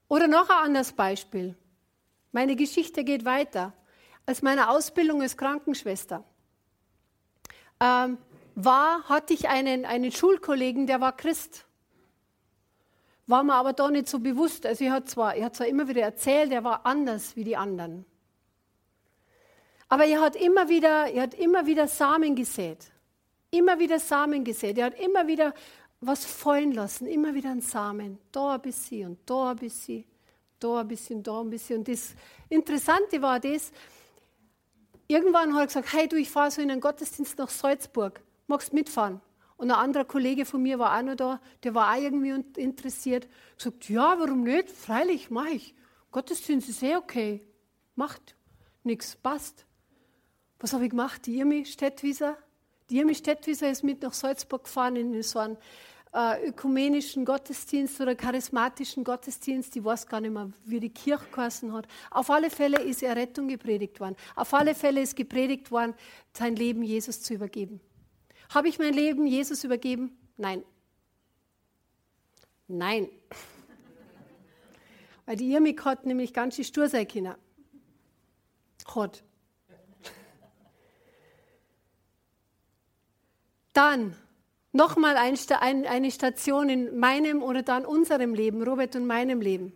[0.08, 1.56] Oder noch ein anderes Beispiel.
[2.34, 3.74] Meine Geschichte geht weiter.
[4.26, 6.26] Als meine Ausbildung als Krankenschwester
[7.82, 8.18] ähm,
[8.56, 11.66] war, hatte ich einen, einen Schulkollegen, der war Christ.
[13.28, 14.66] War mir aber da nicht so bewusst.
[14.66, 17.56] Also er hat zwar, er hat zwar immer wieder erzählt, er war anders wie die
[17.56, 18.06] anderen.
[19.88, 22.92] Aber er hat immer wieder, er hat immer wieder Samen gesät.
[23.52, 24.78] Immer wieder Samen gesät.
[24.78, 25.54] Er hat immer wieder
[26.00, 28.18] was fallen lassen, immer wieder ein Samen.
[28.32, 30.06] Da ein bisschen und da ein bisschen,
[30.60, 31.80] da ein bisschen, da ein bisschen.
[31.80, 32.16] Und das
[32.50, 33.72] Interessante war das,
[35.08, 38.74] irgendwann hat er gesagt, hey du, ich fahre so in einen Gottesdienst nach Salzburg, magst
[38.74, 39.22] mitfahren?
[39.58, 43.28] Und ein anderer Kollege von mir war auch noch da, der war auch irgendwie interessiert.
[43.58, 44.70] Gesagt, ja, warum nicht?
[44.70, 45.76] Freilich, mach ich.
[46.12, 47.46] Gottesdienst ist eh okay.
[47.96, 48.36] Macht
[48.84, 49.66] nichts, passt.
[50.60, 51.26] Was habe ich gemacht?
[51.26, 52.38] Die Irmi Städtwieser.
[52.90, 55.58] Die Irmi Städtwieser ist mit nach Salzburg gefahren in so einen
[56.14, 59.76] äh, ökumenischen Gottesdienst oder charismatischen Gottesdienst.
[59.76, 61.88] Ich weiß gar nicht mehr, wie die Kirche geheißen hat.
[62.10, 64.16] Auf alle Fälle ist Errettung gepredigt worden.
[64.36, 65.94] Auf alle Fälle ist gepredigt worden,
[66.34, 67.80] sein Leben Jesus zu übergeben.
[68.54, 70.18] Habe ich mein Leben Jesus übergeben?
[70.36, 70.64] Nein.
[72.68, 73.10] Nein.
[75.26, 77.36] Weil die Irmi hat nämlich ganz schön stur sein können.
[78.94, 79.24] Hat.
[83.72, 84.18] Dann
[84.74, 85.38] nochmal ein,
[85.86, 89.72] eine Station in meinem oder dann unserem Leben, Robert und meinem Leben.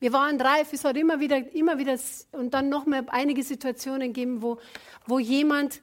[0.00, 1.96] Wir waren reif, es hat immer wieder, immer wieder
[2.32, 4.58] und dann nochmal einige Situationen gegeben, wo,
[5.06, 5.80] wo jemand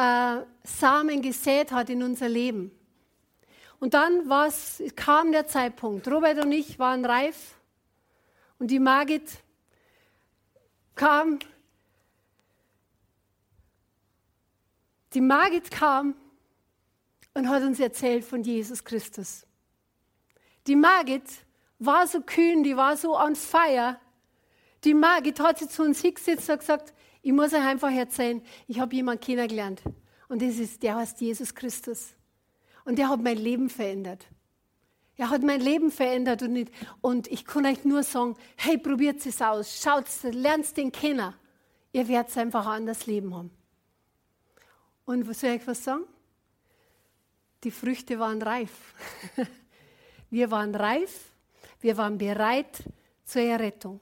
[0.00, 2.70] äh, Samen gesät hat in unser Leben.
[3.80, 4.28] Und dann
[4.96, 6.08] kam der Zeitpunkt.
[6.08, 7.54] Robert und ich waren reif
[8.58, 9.30] und die Margit
[10.94, 11.38] kam.
[15.12, 16.14] Die Margit kam
[17.34, 19.46] und hat uns erzählt von Jesus Christus.
[20.66, 21.24] Die Margit
[21.78, 23.98] war so kühn, die war so on fire.
[24.84, 28.80] Die Margit hat sich zu uns hingesetzt und gesagt, ich muss euch einfach erzählen, ich
[28.80, 29.82] habe jemanden kennengelernt.
[30.28, 32.14] Und das ist, der heißt Jesus Christus.
[32.84, 34.26] Und der hat mein Leben verändert.
[35.16, 39.24] Er hat mein Leben verändert und, nicht, und ich kann euch nur sagen, hey, probiert
[39.26, 41.34] es aus, schaut, lernt den kennen.
[41.92, 43.50] Ihr werdet einfach ein anderes Leben haben.
[45.04, 46.04] Und was soll ich was sagen?
[47.64, 48.70] Die Früchte waren reif.
[50.30, 51.32] Wir waren reif,
[51.80, 52.84] wir waren bereit
[53.24, 53.98] zur Errettung.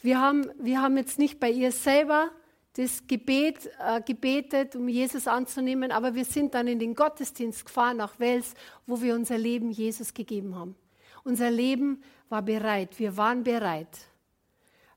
[0.00, 2.30] Wir haben, wir haben jetzt nicht bei ihr selber
[2.76, 7.96] das Gebet äh, gebetet, um Jesus anzunehmen, aber wir sind dann in den Gottesdienst gefahren
[7.96, 8.54] nach Wels,
[8.86, 10.76] wo wir unser Leben Jesus gegeben haben.
[11.24, 13.98] Unser Leben war bereit, wir waren bereit.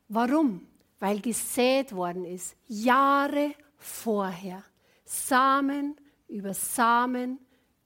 [0.07, 0.67] Warum?
[0.99, 4.63] Weil gesät worden ist, Jahre vorher.
[5.05, 5.95] Samen
[6.27, 7.39] über Samen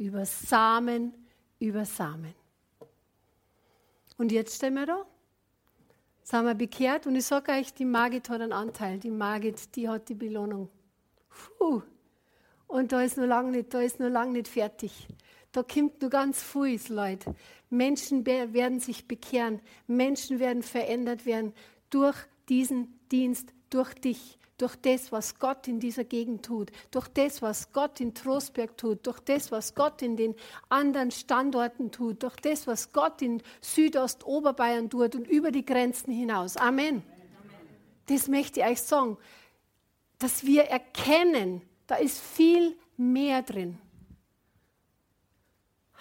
[0.03, 1.13] über Samen
[1.60, 2.34] über Samen.
[4.17, 5.06] Und jetzt stehen wir da,
[6.34, 9.88] sind wir bekehrt und ich sage euch, die Magit hat einen Anteil, die Magit, die
[9.88, 10.67] hat die Belohnung.
[11.30, 11.84] Puh.
[12.65, 15.08] Und da ist noch lange nicht, da ist noch lange nicht fertig.
[15.52, 17.36] Da kommt nur ganz viel, Leute.
[17.69, 21.54] Menschen werden sich bekehren, Menschen werden verändert werden
[21.91, 22.17] durch
[22.50, 27.73] diesen Dienst, durch dich durch das, was Gott in dieser Gegend tut, durch das, was
[27.73, 30.36] Gott in Trostberg tut, durch das, was Gott in den
[30.69, 36.56] anderen Standorten tut, durch das, was Gott in Südostoberbayern tut und über die Grenzen hinaus.
[36.56, 37.04] Amen.
[38.06, 39.17] Das möchte ich euch sagen,
[40.17, 43.78] dass wir erkennen, da ist viel mehr drin.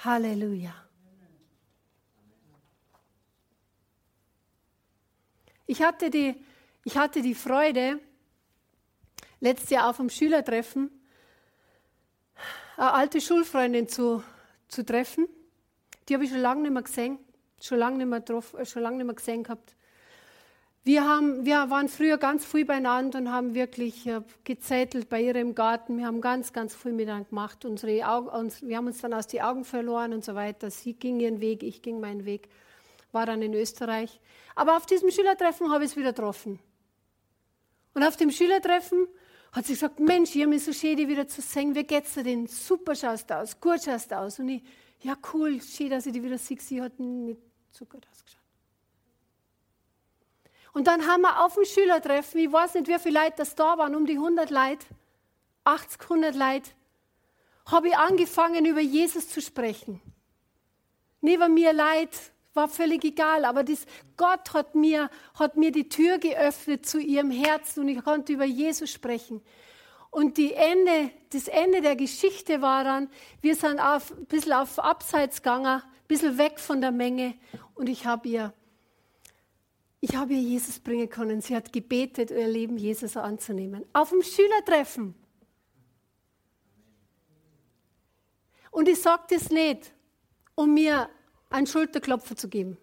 [0.05, 0.73] Halleluja.
[5.67, 6.37] Ich hatte die,
[6.85, 7.99] ich hatte die Freude,
[9.43, 10.91] letztes Jahr auf dem Schülertreffen
[12.77, 14.23] eine alte Schulfreundin zu,
[14.69, 15.29] zu treffen.
[16.09, 17.19] Die habe ich schon lange nicht mehr gesehen,
[17.61, 19.75] schon lange nicht mehr, drauf, äh, schon lange nicht mehr gesehen gehabt.
[20.85, 25.37] Wir, haben, wir waren früher ganz früh beieinander und haben wirklich äh, gezettelt bei ihr
[25.37, 25.99] im Garten.
[25.99, 27.65] Wir haben ganz, ganz früh miteinander gemacht.
[27.65, 30.71] Unsere Augen, uns, wir haben uns dann aus den Augen verloren und so weiter.
[30.71, 32.49] Sie ging ihren Weg, ich ging meinen Weg.
[33.13, 34.21] War dann in Österreich.
[34.55, 36.59] Aber auf diesem Schülertreffen habe ich es wieder getroffen.
[37.95, 39.07] Und auf dem Schülertreffen
[39.53, 41.75] hat sie gesagt, Mensch, ich habe mich so schön, dich wieder zu sehen.
[41.75, 42.47] Wie geht's dir denn?
[42.47, 44.39] Super schaust du aus, gut schaust du aus.
[44.39, 44.63] Und ich,
[45.01, 46.59] ja cool, schön, dass ich dich wieder sehe.
[46.59, 47.39] Sie hat nicht
[47.71, 48.41] so gut ausgeschaut.
[50.73, 53.77] Und dann haben wir auf dem Schülertreffen, ich weiß nicht, wie viele Leute das da
[53.77, 54.87] waren, um die 100 Leute,
[55.65, 56.71] 80, 100 Leute,
[57.67, 60.01] habe ich angefangen, über Jesus zu sprechen.
[61.21, 63.87] Neben mir Leid, war völlig egal, aber das,
[64.17, 68.45] Gott hat mir, hat mir die Tür geöffnet zu ihrem Herzen und ich konnte über
[68.45, 69.43] Jesus sprechen.
[70.11, 73.09] Und die Ende, das Ende der Geschichte war dann,
[73.41, 77.35] wir sind auf, ein bisschen auf Abseits gegangen, ein bisschen weg von der Menge
[77.75, 78.53] und ich habe ihr,
[80.01, 81.41] ich habe ihr Jesus bringen können.
[81.41, 83.87] Sie hat gebetet, ihr Leben Jesus anzunehmen.
[83.95, 85.15] Auf dem Schülertreffen.
[88.71, 89.93] Und ich sage das nicht,
[90.55, 91.09] um mir
[91.53, 92.79] einen Schulterklopfer zu geben.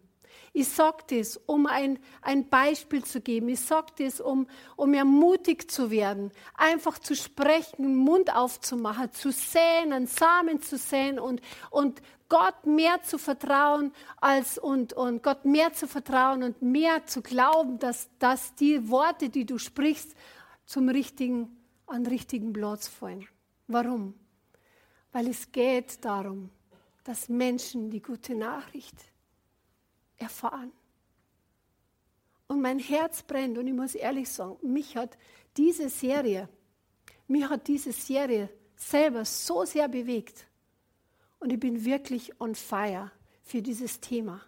[0.51, 3.49] Ich sage das, um ein, ein Beispiel zu geben.
[3.49, 9.93] Ich sage das, um, um ermutigt zu werden, einfach zu sprechen, Mund aufzumachen, zu säen,
[9.93, 15.73] einen Samen zu säen und, und Gott mehr zu vertrauen als und, und Gott mehr
[15.73, 20.15] zu vertrauen und mehr zu glauben, dass, dass die Worte, die du sprichst,
[20.65, 23.27] zum richtigen, an richtigen Platz fallen.
[23.67, 24.13] Warum?
[25.11, 26.51] Weil es geht darum,
[27.09, 28.95] dass Menschen die gute Nachricht
[30.17, 30.71] erfahren.
[32.45, 35.17] Und mein Herz brennt und ich muss ehrlich sagen, mich hat
[35.57, 36.47] diese Serie,
[37.27, 40.45] mich hat diese Serie selber so sehr bewegt.
[41.39, 44.43] Und ich bin wirklich on fire für dieses Thema.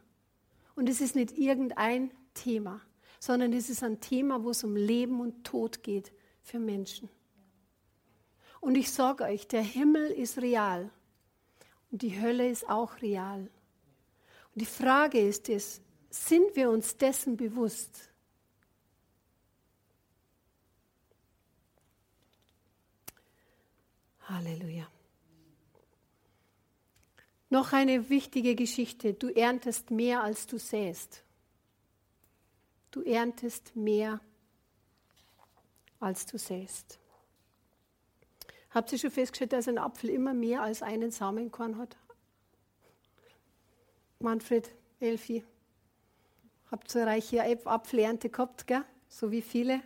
[0.75, 2.79] Und es ist nicht irgendein Thema,
[3.19, 6.11] sondern es ist ein Thema, wo es um Leben und Tod geht
[6.43, 7.09] für Menschen.
[8.59, 10.91] Und ich sage euch, der Himmel ist real.
[11.91, 13.41] Und die Hölle ist auch real.
[13.41, 18.09] Und die Frage ist es, sind wir uns dessen bewusst?
[24.21, 24.87] Halleluja.
[27.49, 29.13] Noch eine wichtige Geschichte.
[29.13, 31.23] Du erntest mehr, als du säst.
[32.91, 34.21] Du erntest mehr,
[35.99, 37.00] als du säst.
[38.73, 41.97] Habt ihr schon festgestellt, dass ein Apfel immer mehr als einen Samenkorn hat?
[44.19, 45.43] Manfred, Elfi,
[46.69, 48.85] habt eine reiche Apfelernte gehabt, gell?
[49.09, 49.81] so wie viele.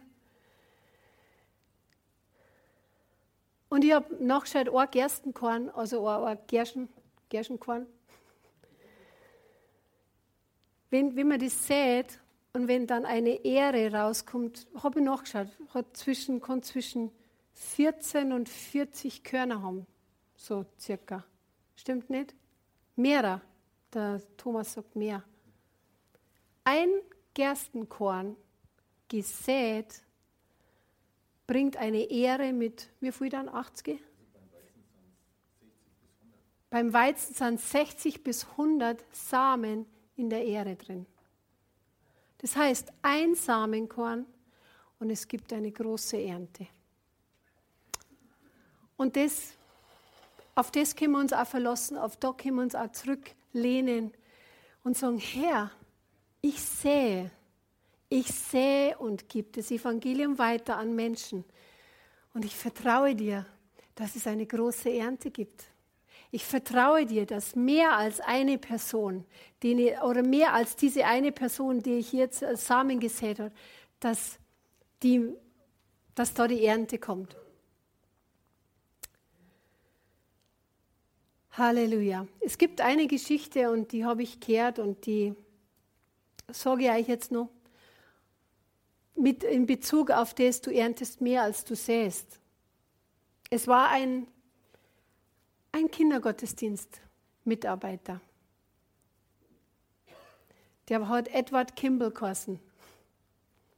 [3.69, 6.87] Und ich habe nachgeschaut, ein Gerstenkorn, also ein, Gerschen,
[7.29, 7.87] Gerstenkorn.
[10.91, 12.19] Wenn, wenn man das sät
[12.53, 17.11] und wenn dann eine Ähre rauskommt, habe ich nachgeschaut, hat zwischen, kann zwischen
[17.55, 19.87] 14 und 40 Körner haben,
[20.35, 21.25] so circa.
[21.75, 22.35] Stimmt nicht?
[22.95, 23.41] Mehrer.
[23.93, 25.23] Der Thomas sagt mehr.
[26.65, 26.89] Ein
[27.33, 28.35] Gerstenkorn
[29.07, 30.01] gesät
[31.47, 33.47] bringt eine Ehre mit, wie viel dann?
[33.47, 34.01] 80?
[36.69, 39.85] Beim Weizen sind 60 bis 100 Samen
[40.17, 41.05] in der Ehre drin.
[42.39, 44.25] Das heißt, ein Samenkorn
[44.99, 46.67] und es gibt eine große Ernte.
[48.97, 49.53] Und das,
[50.55, 54.13] auf das können wir uns auch verlassen, auf da können wir uns auch zurücklehnen
[54.83, 55.71] und sagen, Herr,
[56.41, 57.31] ich sehe,
[58.09, 61.43] ich sehe und gebe das Evangelium weiter an Menschen.
[62.33, 63.45] Und ich vertraue dir,
[63.95, 65.65] dass es eine große Ernte gibt.
[66.31, 69.25] Ich vertraue dir, dass mehr als eine Person,
[69.63, 73.51] die, oder mehr als diese eine Person, die ich jetzt Samen gesät habe,
[73.99, 74.37] dass,
[75.01, 75.33] die,
[76.13, 77.37] dass da die Ernte kommt.
[81.57, 82.27] Halleluja.
[82.41, 85.33] Es gibt eine Geschichte und die habe ich gehört und die
[86.51, 87.47] sage ich euch jetzt noch
[89.15, 92.41] mit in Bezug auf das, du erntest mehr als du säst.
[93.49, 94.27] Es war ein,
[95.71, 98.19] ein Kindergottesdienst-Mitarbeiter.
[100.89, 102.59] Der hat Edward Kimball geheißen.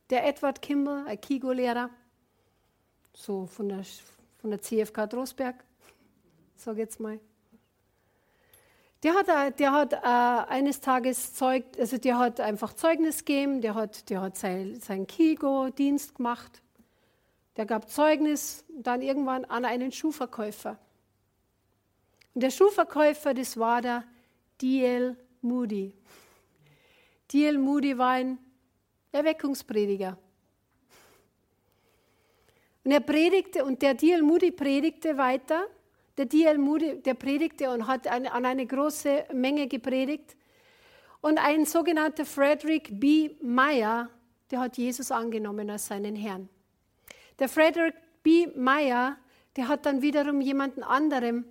[0.10, 1.92] Der Edward Kimball, ein Kigo-Lehrer,
[3.14, 3.86] so von der,
[4.38, 5.64] von der CFK Drosberg,
[6.56, 7.20] sage jetzt mal.
[9.04, 9.98] Der hat, der hat äh,
[10.52, 15.06] eines Tages Zeug, also der hat einfach Zeugnis gegeben, der hat, der hat sein, sein
[15.06, 16.64] Kigo-Dienst gemacht.
[17.58, 20.80] Der gab Zeugnis dann irgendwann an einen Schuhverkäufer.
[22.34, 24.04] Und der Schuhverkäufer, das war der
[24.62, 25.16] D.L.
[25.42, 25.94] Moody.
[27.32, 27.58] D.L.
[27.60, 28.40] Moody war ein
[29.12, 30.18] Erweckungsprediger.
[32.84, 34.24] Und er predigte, und der D.L.
[34.24, 35.68] Moody predigte weiter
[36.18, 36.58] der D.L.
[36.58, 40.36] Moody, der predigte und hat eine, an eine große Menge gepredigt.
[41.22, 43.32] Und ein sogenannter Frederick B.
[43.42, 44.10] Meyer,
[44.52, 46.50] der hat Jesus angenommen als seinen Herrn.
[47.40, 48.48] Der Frederick B.
[48.56, 49.18] Meyer,
[49.56, 51.46] der hat dann wiederum jemanden anderem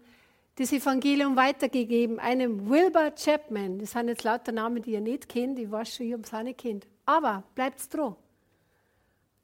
[0.56, 3.78] das Evangelium weitergegeben, einem Wilbur Chapman.
[3.78, 5.58] Das sind jetzt lauter Namen, die ihr nicht kennt.
[5.58, 6.86] Ich weiß schon, ich habe es auch nicht kennt.
[7.04, 8.16] Aber bleibt dran.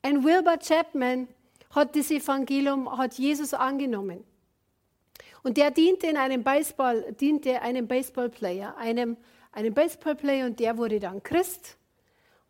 [0.00, 1.28] Ein Wilbur Chapman
[1.70, 4.24] hat das Evangelium, hat Jesus angenommen.
[5.42, 9.16] Und der diente in einem Baseball, diente einem Baseballplayer, einem,
[9.50, 11.76] einem Baseballplayer und der wurde dann Christ.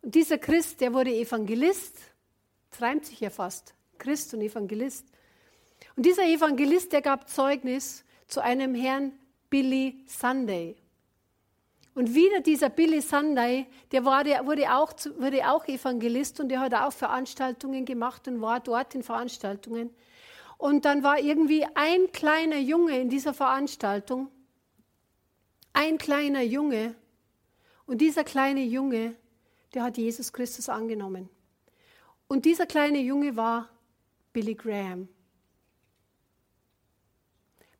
[0.01, 1.97] Und dieser Christ, der wurde Evangelist.
[2.69, 3.73] Das reimt sich ja fast.
[3.97, 5.07] Christ und Evangelist.
[5.95, 9.13] Und dieser Evangelist, der gab Zeugnis zu einem Herrn
[9.49, 10.75] Billy Sunday.
[11.95, 16.59] Und wieder dieser Billy Sunday, der, war, der wurde, auch, wurde auch Evangelist und der
[16.59, 19.91] hat auch Veranstaltungen gemacht und war dort in Veranstaltungen.
[20.63, 24.31] Und dann war irgendwie ein kleiner Junge in dieser Veranstaltung,
[25.73, 26.95] ein kleiner Junge.
[27.85, 29.13] Und dieser kleine Junge,
[29.73, 31.27] der hat Jesus Christus angenommen.
[32.29, 33.67] Und dieser kleine Junge war
[34.31, 35.09] Billy Graham.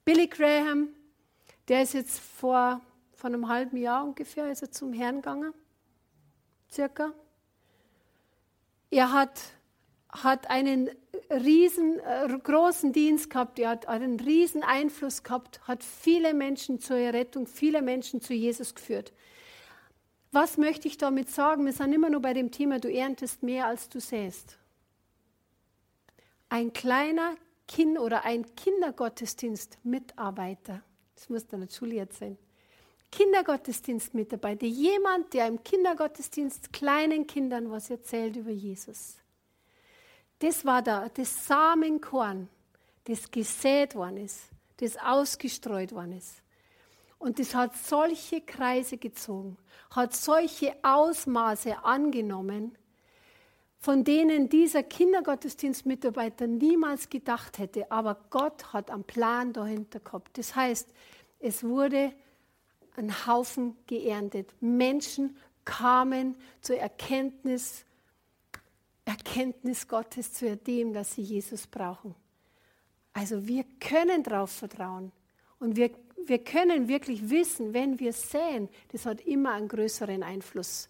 [0.04, 0.90] Billy Graham,
[1.70, 2.82] der ist jetzt vor,
[3.14, 5.54] vor einem halben Jahr ungefähr ist er zum Herrn gegangen,
[6.70, 7.14] circa.
[8.92, 9.40] Er hat
[10.14, 10.90] hat einen
[11.34, 17.46] riesengroßen äh, Dienst gehabt, er hat einen riesen Einfluss gehabt, hat viele Menschen zur Errettung,
[17.48, 19.14] viele Menschen zu Jesus geführt.
[20.32, 21.66] Was möchte ich damit sagen?
[21.66, 24.58] Wir sind immer nur bei dem Thema, du erntest mehr, als du säst.
[26.50, 27.36] Ein kleiner
[27.68, 30.82] Kind oder ein Kindergottesdienst-Mitarbeiter,
[31.16, 32.38] das muss dann Juliet sein,
[33.12, 39.23] Kindergottesdienstmitarbeiter, jemand, der im Kindergottesdienst kleinen Kindern was erzählt über Jesus
[40.44, 42.50] das war da, das Samenkorn,
[43.06, 46.42] das gesät worden ist, das ausgestreut worden ist.
[47.18, 49.58] Und das hat solche Kreise gezogen,
[49.92, 52.78] hat solche Ausmaße angenommen,
[53.80, 57.90] von denen dieser Kindergottesdienstmitarbeiter niemals gedacht hätte.
[57.90, 60.38] Aber Gott hat einen Plan dahinter gehabt.
[60.38, 60.90] Das heißt,
[61.40, 62.12] es wurde
[62.98, 64.54] ein Haufen geerntet.
[64.60, 67.86] Menschen kamen zur Erkenntnis,
[69.06, 72.16] Erkenntnis Gottes zu dem, dass sie Jesus brauchen.
[73.14, 75.12] Also wir können darauf vertrauen
[75.60, 75.92] und wir,
[76.26, 80.90] wir können wirklich wissen, wenn wir säen, das hat immer einen größeren Einfluss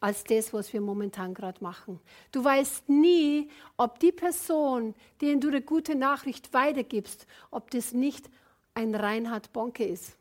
[0.00, 2.00] als das, was wir momentan gerade machen.
[2.30, 8.28] Du weißt nie, ob die Person, denen du eine gute Nachricht weitergibst, ob das nicht
[8.74, 10.16] ein Reinhard Bonke ist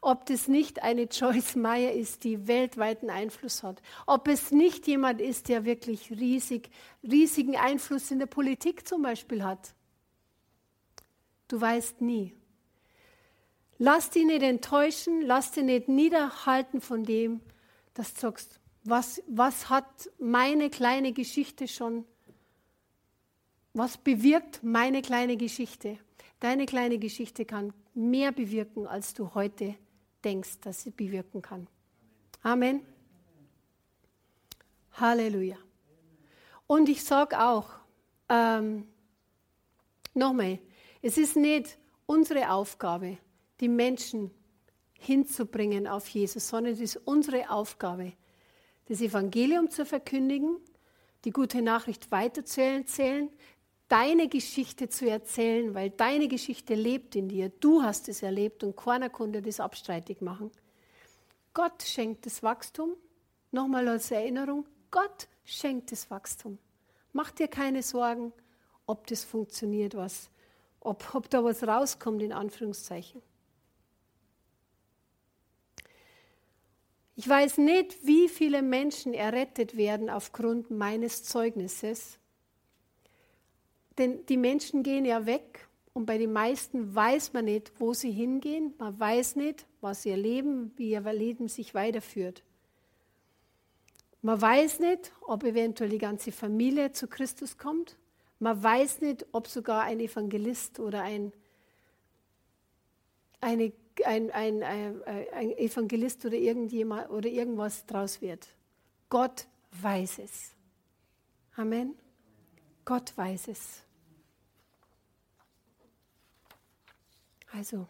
[0.00, 5.20] ob das nicht eine Joyce Meyer ist, die weltweiten Einfluss hat, ob es nicht jemand
[5.20, 6.70] ist, der wirklich riesig,
[7.02, 9.74] riesigen Einfluss in der Politik zum Beispiel hat.
[11.48, 12.34] Du weißt nie.
[13.78, 17.40] Lass dich nicht enttäuschen, lass dich nicht niederhalten von dem,
[17.94, 22.04] dass du sagst, was, was hat meine kleine Geschichte schon,
[23.74, 25.98] was bewirkt meine kleine Geschichte?
[26.40, 29.74] Deine kleine Geschichte kann mehr bewirken, als du heute
[30.24, 31.66] denkst, dass sie bewirken kann.
[32.42, 32.82] Amen.
[34.92, 35.56] Halleluja.
[36.66, 37.70] Und ich sage auch,
[38.28, 38.86] ähm,
[40.14, 40.58] nochmal,
[41.02, 43.18] es ist nicht unsere Aufgabe,
[43.60, 44.30] die Menschen
[44.98, 48.12] hinzubringen auf Jesus, sondern es ist unsere Aufgabe,
[48.86, 50.56] das Evangelium zu verkündigen,
[51.24, 53.30] die gute Nachricht weiterzuerzählen,
[53.88, 57.48] deine Geschichte zu erzählen, weil deine Geschichte lebt in dir.
[57.48, 60.50] Du hast es erlebt und keiner konnte das abstreitig machen.
[61.54, 62.94] Gott schenkt das Wachstum.
[63.50, 66.58] Nochmal als Erinnerung, Gott schenkt das Wachstum.
[67.12, 68.32] Mach dir keine Sorgen,
[68.86, 70.30] ob das funktioniert, was,
[70.80, 73.22] ob, ob da was rauskommt, in Anführungszeichen.
[77.16, 82.18] Ich weiß nicht, wie viele Menschen errettet werden aufgrund meines Zeugnisses.
[83.98, 88.12] Denn die Menschen gehen ja weg und bei den meisten weiß man nicht, wo sie
[88.12, 88.72] hingehen.
[88.78, 92.44] Man weiß nicht, was sie erleben, wie ihr Leben sich weiterführt.
[94.22, 97.96] Man weiß nicht, ob eventuell die ganze Familie zu Christus kommt.
[98.38, 101.32] Man weiß nicht, ob sogar ein Evangelist oder ein,
[103.40, 103.72] eine
[104.04, 108.48] ein, ein, ein, ein Evangelist oder irgendjemand oder irgendwas draus wird.
[109.08, 109.46] Gott
[109.82, 110.54] weiß es.
[111.56, 111.94] Amen.
[112.84, 113.82] Gott weiß es.
[117.52, 117.86] Also,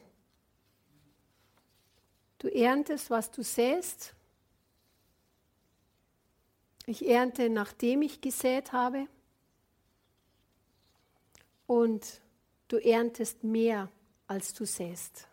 [2.39, 4.15] du erntest, was du säst.
[6.87, 9.09] Ich ernte, nachdem ich gesät habe.
[11.67, 12.23] Und
[12.69, 13.91] du erntest mehr,
[14.27, 15.29] als du säst.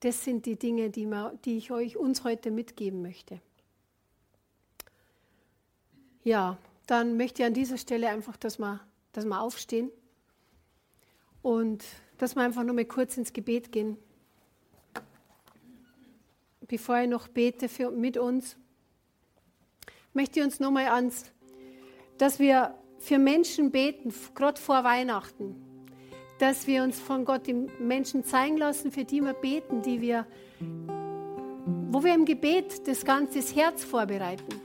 [0.00, 3.40] Das sind die Dinge, die, wir, die ich euch uns heute mitgeben möchte.
[6.24, 8.80] Ja, dann möchte ich an dieser Stelle einfach, dass wir,
[9.12, 9.90] dass wir aufstehen
[11.42, 11.84] und
[12.22, 13.96] dass wir einfach nur mal kurz ins Gebet gehen.
[16.68, 18.56] Bevor ich noch bete für, mit uns,
[20.12, 21.32] möchte ich uns nochmal ans,
[22.18, 25.68] dass wir für Menschen beten, gerade vor Weihnachten
[26.38, 30.26] dass wir uns von Gott die Menschen zeigen lassen, für die wir beten, die wir,
[31.88, 34.60] wo wir im Gebet das ganze Herz vorbereiten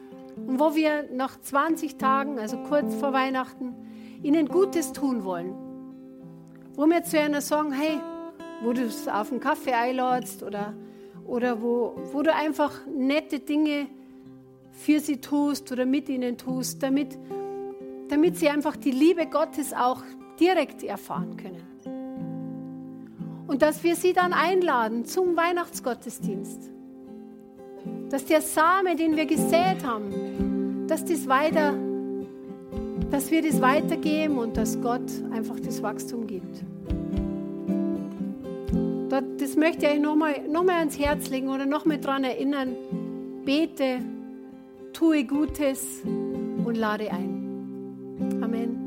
[0.47, 3.75] und wo wir nach 20 Tagen, also kurz vor Weihnachten,
[4.23, 5.66] ihnen Gutes tun wollen.
[6.77, 7.99] Wo wir zu einer sagen, hey,
[8.61, 10.73] wo du es auf einen Kaffee einladest oder,
[11.25, 13.87] oder wo, wo du einfach nette Dinge
[14.73, 17.17] für sie tust oder mit ihnen tust, damit,
[18.09, 20.03] damit sie einfach die Liebe Gottes auch
[20.39, 21.63] direkt erfahren können.
[23.47, 26.69] Und dass wir sie dann einladen zum Weihnachtsgottesdienst.
[28.11, 31.73] Dass der Same, den wir gesät haben, dass, das weiter,
[33.09, 36.36] dass wir das weitergeben und dass Gott einfach das Wachstum gibt.
[39.57, 42.75] Möchte ich euch nochmal noch mal ans Herz legen oder nochmal daran erinnern.
[43.43, 43.99] Bete,
[44.93, 48.39] tue Gutes und lade ein.
[48.41, 48.77] Amen.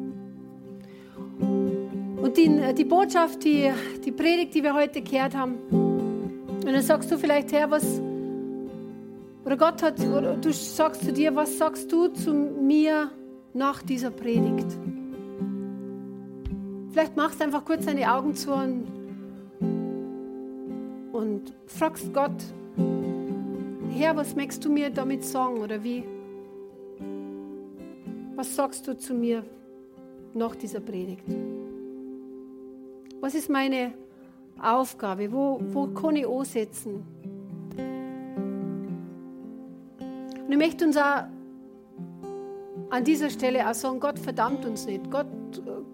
[2.23, 3.71] Und die, die Botschaft, die,
[4.05, 8.01] die Predigt, die wir heute gehört haben, und dann sagst du vielleicht, Herr, was,
[9.45, 13.11] oder Gott hat, oder du sagst zu dir, was sagst du zu mir
[13.55, 14.67] nach dieser Predigt?
[16.93, 19.00] Vielleicht machst du einfach kurz deine Augen zu und,
[21.21, 22.43] und fragst Gott,
[23.91, 26.03] Herr, was möchtest du mir damit sagen oder wie?
[28.37, 29.45] Was sagst du zu mir
[30.33, 31.27] nach dieser Predigt?
[33.21, 33.93] Was ist meine
[34.63, 35.31] Aufgabe?
[35.31, 37.05] Wo, wo kann ich ansetzen?
[40.47, 41.25] Und ich möchte uns auch
[42.89, 45.11] an dieser Stelle auch sagen, Gott verdammt uns nicht.
[45.11, 45.27] Gott,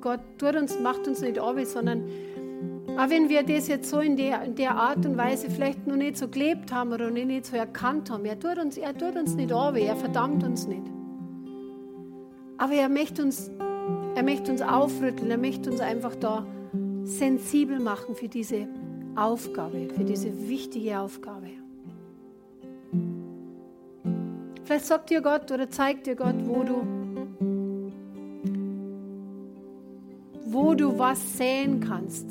[0.00, 2.08] Gott tut uns, macht uns nicht ab, sondern
[2.98, 5.96] auch wenn wir das jetzt so in der, in der Art und Weise vielleicht noch
[5.96, 9.16] nicht so gelebt haben oder noch nicht so erkannt haben, er tut uns, er tut
[9.16, 10.82] uns nicht ab, er verdammt uns nicht.
[12.56, 13.50] Aber er möchte uns,
[14.14, 16.46] er möchte uns aufrütteln, er möchte uns einfach da
[17.04, 18.66] sensibel machen für diese
[19.14, 21.48] Aufgabe, für diese wichtige Aufgabe.
[24.64, 26.86] Vielleicht sagt dir Gott oder zeigt dir Gott, wo du,
[30.46, 32.26] wo du was säen kannst,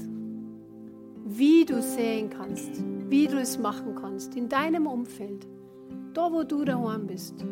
[1.28, 5.48] wie du säen kannst, wie du es machen kannst, in deinem Umfeld,
[6.14, 7.44] da wo du daheim bist,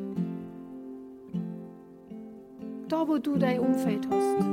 [2.87, 4.45] da wo du dein Umfeld hast.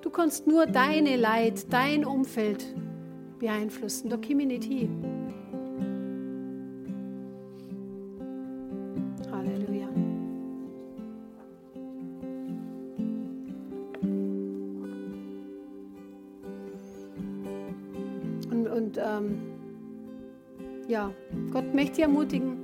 [0.00, 2.64] Du kannst nur deine Leid, dein Umfeld
[3.40, 4.08] beeinflussen.
[4.08, 5.15] Da komme ich nicht hin.
[21.56, 22.58] Gott möchte ermutigen,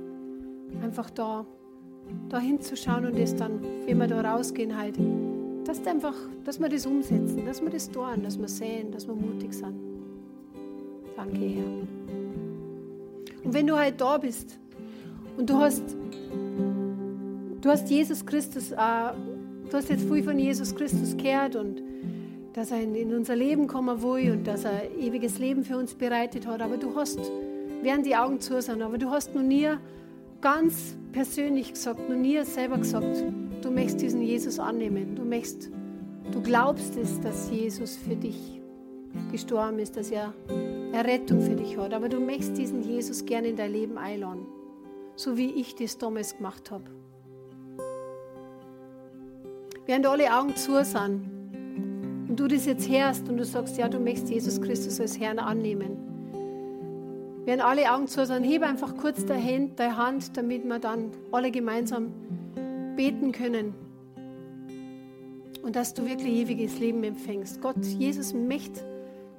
[0.83, 1.47] einfach da,
[2.29, 4.99] da hinzuschauen und das dann, wenn wir da rausgehen, halt,
[5.65, 6.13] dass, einfach,
[6.43, 9.73] dass wir das umsetzen, dass wir das tun, dass wir sehen, dass wir mutig sind.
[11.15, 11.63] Danke, Herr.
[13.43, 14.59] Und wenn du halt da bist
[15.37, 15.97] und du hast,
[17.61, 21.81] du hast Jesus Christus, äh, du hast jetzt viel von Jesus Christus gehört und
[22.53, 26.45] dass er in unser Leben kommen will und dass er ewiges Leben für uns bereitet
[26.45, 27.19] hat, aber du hast,
[27.83, 29.69] während die Augen zu sind, aber du hast noch nie
[30.41, 33.23] ganz persönlich gesagt, noch nie selber gesagt,
[33.61, 35.15] du möchtest diesen Jesus annehmen.
[35.15, 35.69] Du möchtest,
[36.31, 38.61] du glaubst es, dass Jesus für dich
[39.31, 40.33] gestorben ist, dass er
[40.91, 41.93] Errettung für dich hat.
[41.93, 44.45] Aber du möchtest diesen Jesus gerne in dein Leben einladen.
[45.15, 46.83] So wie ich das damals gemacht habe.
[49.85, 51.29] Während alle Augen zu sind
[52.29, 55.39] und du das jetzt hörst und du sagst, ja, du möchtest Jesus Christus als Herrn
[55.39, 56.12] annehmen,
[57.45, 62.13] Während alle Augen zu sind, hebe einfach kurz deine Hand, damit wir dann alle gemeinsam
[62.95, 63.73] beten können.
[65.61, 67.61] Und dass du wirklich ewiges Leben empfängst.
[67.61, 68.81] Gott, Jesus möchte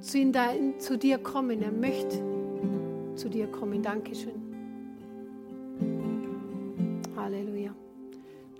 [0.01, 1.63] zu, in dein, zu dir kommen.
[1.63, 2.23] Er möchte
[3.17, 3.83] zu dir kommen.
[3.83, 4.35] Dankeschön.
[7.17, 7.75] Halleluja.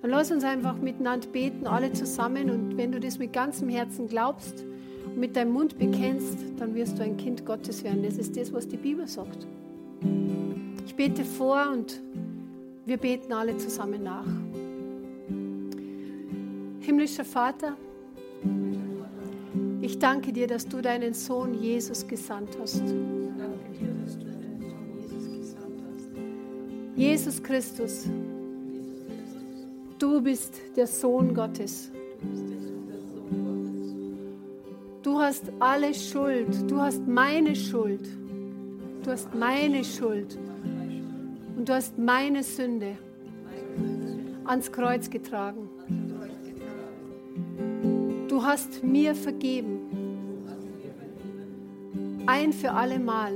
[0.01, 2.51] Dann lass uns einfach miteinander beten, alle zusammen.
[2.51, 4.65] Und wenn du das mit ganzem Herzen glaubst,
[5.17, 8.03] mit deinem Mund bekennst, dann wirst du ein Kind Gottes werden.
[8.03, 9.47] Das ist das, was die Bibel sagt.
[10.87, 12.01] Ich bete vor und
[12.87, 14.27] wir beten alle zusammen nach.
[16.81, 17.77] Himmlischer Vater,
[19.81, 22.83] ich danke dir, dass du deinen Sohn Jesus gesandt hast.
[26.97, 28.07] Jesus Christus,
[29.99, 31.91] du bist der Sohn Gottes.
[35.05, 36.71] Du hast alle Schuld.
[36.71, 38.09] Du hast meine Schuld.
[39.03, 40.39] Du hast meine Schuld.
[41.57, 42.97] Und du hast meine Sünde
[44.47, 45.69] ans Kreuz getragen.
[48.29, 49.81] Du hast mir vergeben.
[52.25, 53.35] Ein für alle Mal.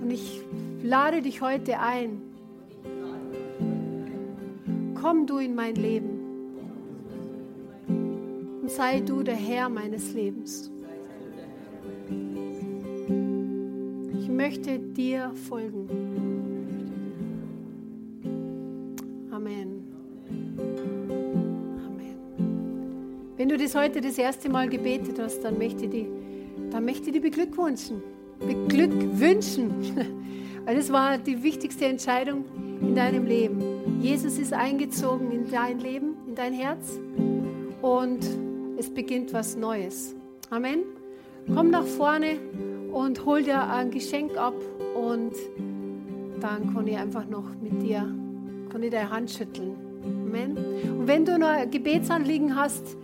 [0.00, 0.40] Und ich
[0.82, 2.22] lade dich heute ein.
[4.94, 6.17] Komm du in mein Leben
[8.68, 10.70] sei du der Herr meines Lebens.
[14.18, 15.88] Ich möchte dir folgen.
[19.30, 19.84] Amen.
[21.86, 22.16] Amen.
[23.36, 26.06] Wenn du das heute das erste Mal gebetet hast, dann möchte ich dich,
[26.70, 28.02] dann möchte ich dich beglückwünschen.
[28.40, 29.70] Beglückwünschen.
[30.64, 32.44] Weil das war die wichtigste Entscheidung
[32.80, 33.62] in deinem Leben.
[34.00, 36.98] Jesus ist eingezogen in dein Leben, in dein Herz.
[37.80, 38.20] Und
[38.78, 40.14] es beginnt was Neues.
[40.50, 40.84] Amen.
[41.52, 42.38] Komm nach vorne
[42.92, 44.54] und hol dir ein Geschenk ab
[44.94, 45.32] und
[46.40, 48.06] dann kann ich einfach noch mit dir,
[48.70, 49.76] kann ich deine Hand schütteln.
[50.04, 50.56] Amen.
[50.98, 52.96] Und wenn du noch ein Gebetsanliegen hast,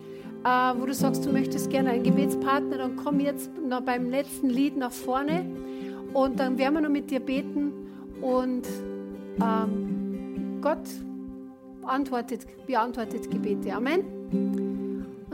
[0.44, 0.48] äh,
[0.78, 4.76] wo du sagst, du möchtest gerne einen Gebetspartner, dann komm jetzt noch beim letzten Lied
[4.76, 5.44] nach vorne
[6.12, 7.72] und dann werden wir noch mit dir beten
[8.20, 8.66] und
[9.42, 10.88] ähm, Gott
[11.82, 13.74] antwortet, beantwortet Gebete.
[13.74, 14.83] Amen.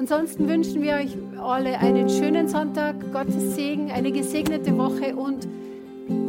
[0.01, 5.47] Ansonsten wünschen wir euch alle einen schönen Sonntag, Gottes Segen, eine gesegnete Woche und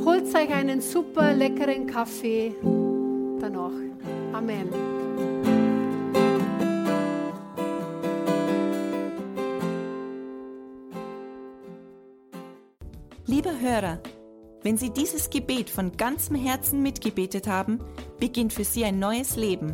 [0.03, 2.53] holt euch einen super leckeren Kaffee
[3.39, 3.71] danach.
[4.33, 4.67] Amen.
[13.25, 14.01] Lieber Hörer,
[14.63, 17.79] wenn Sie dieses Gebet von ganzem Herzen mitgebetet haben,
[18.19, 19.73] beginnt für Sie ein neues Leben.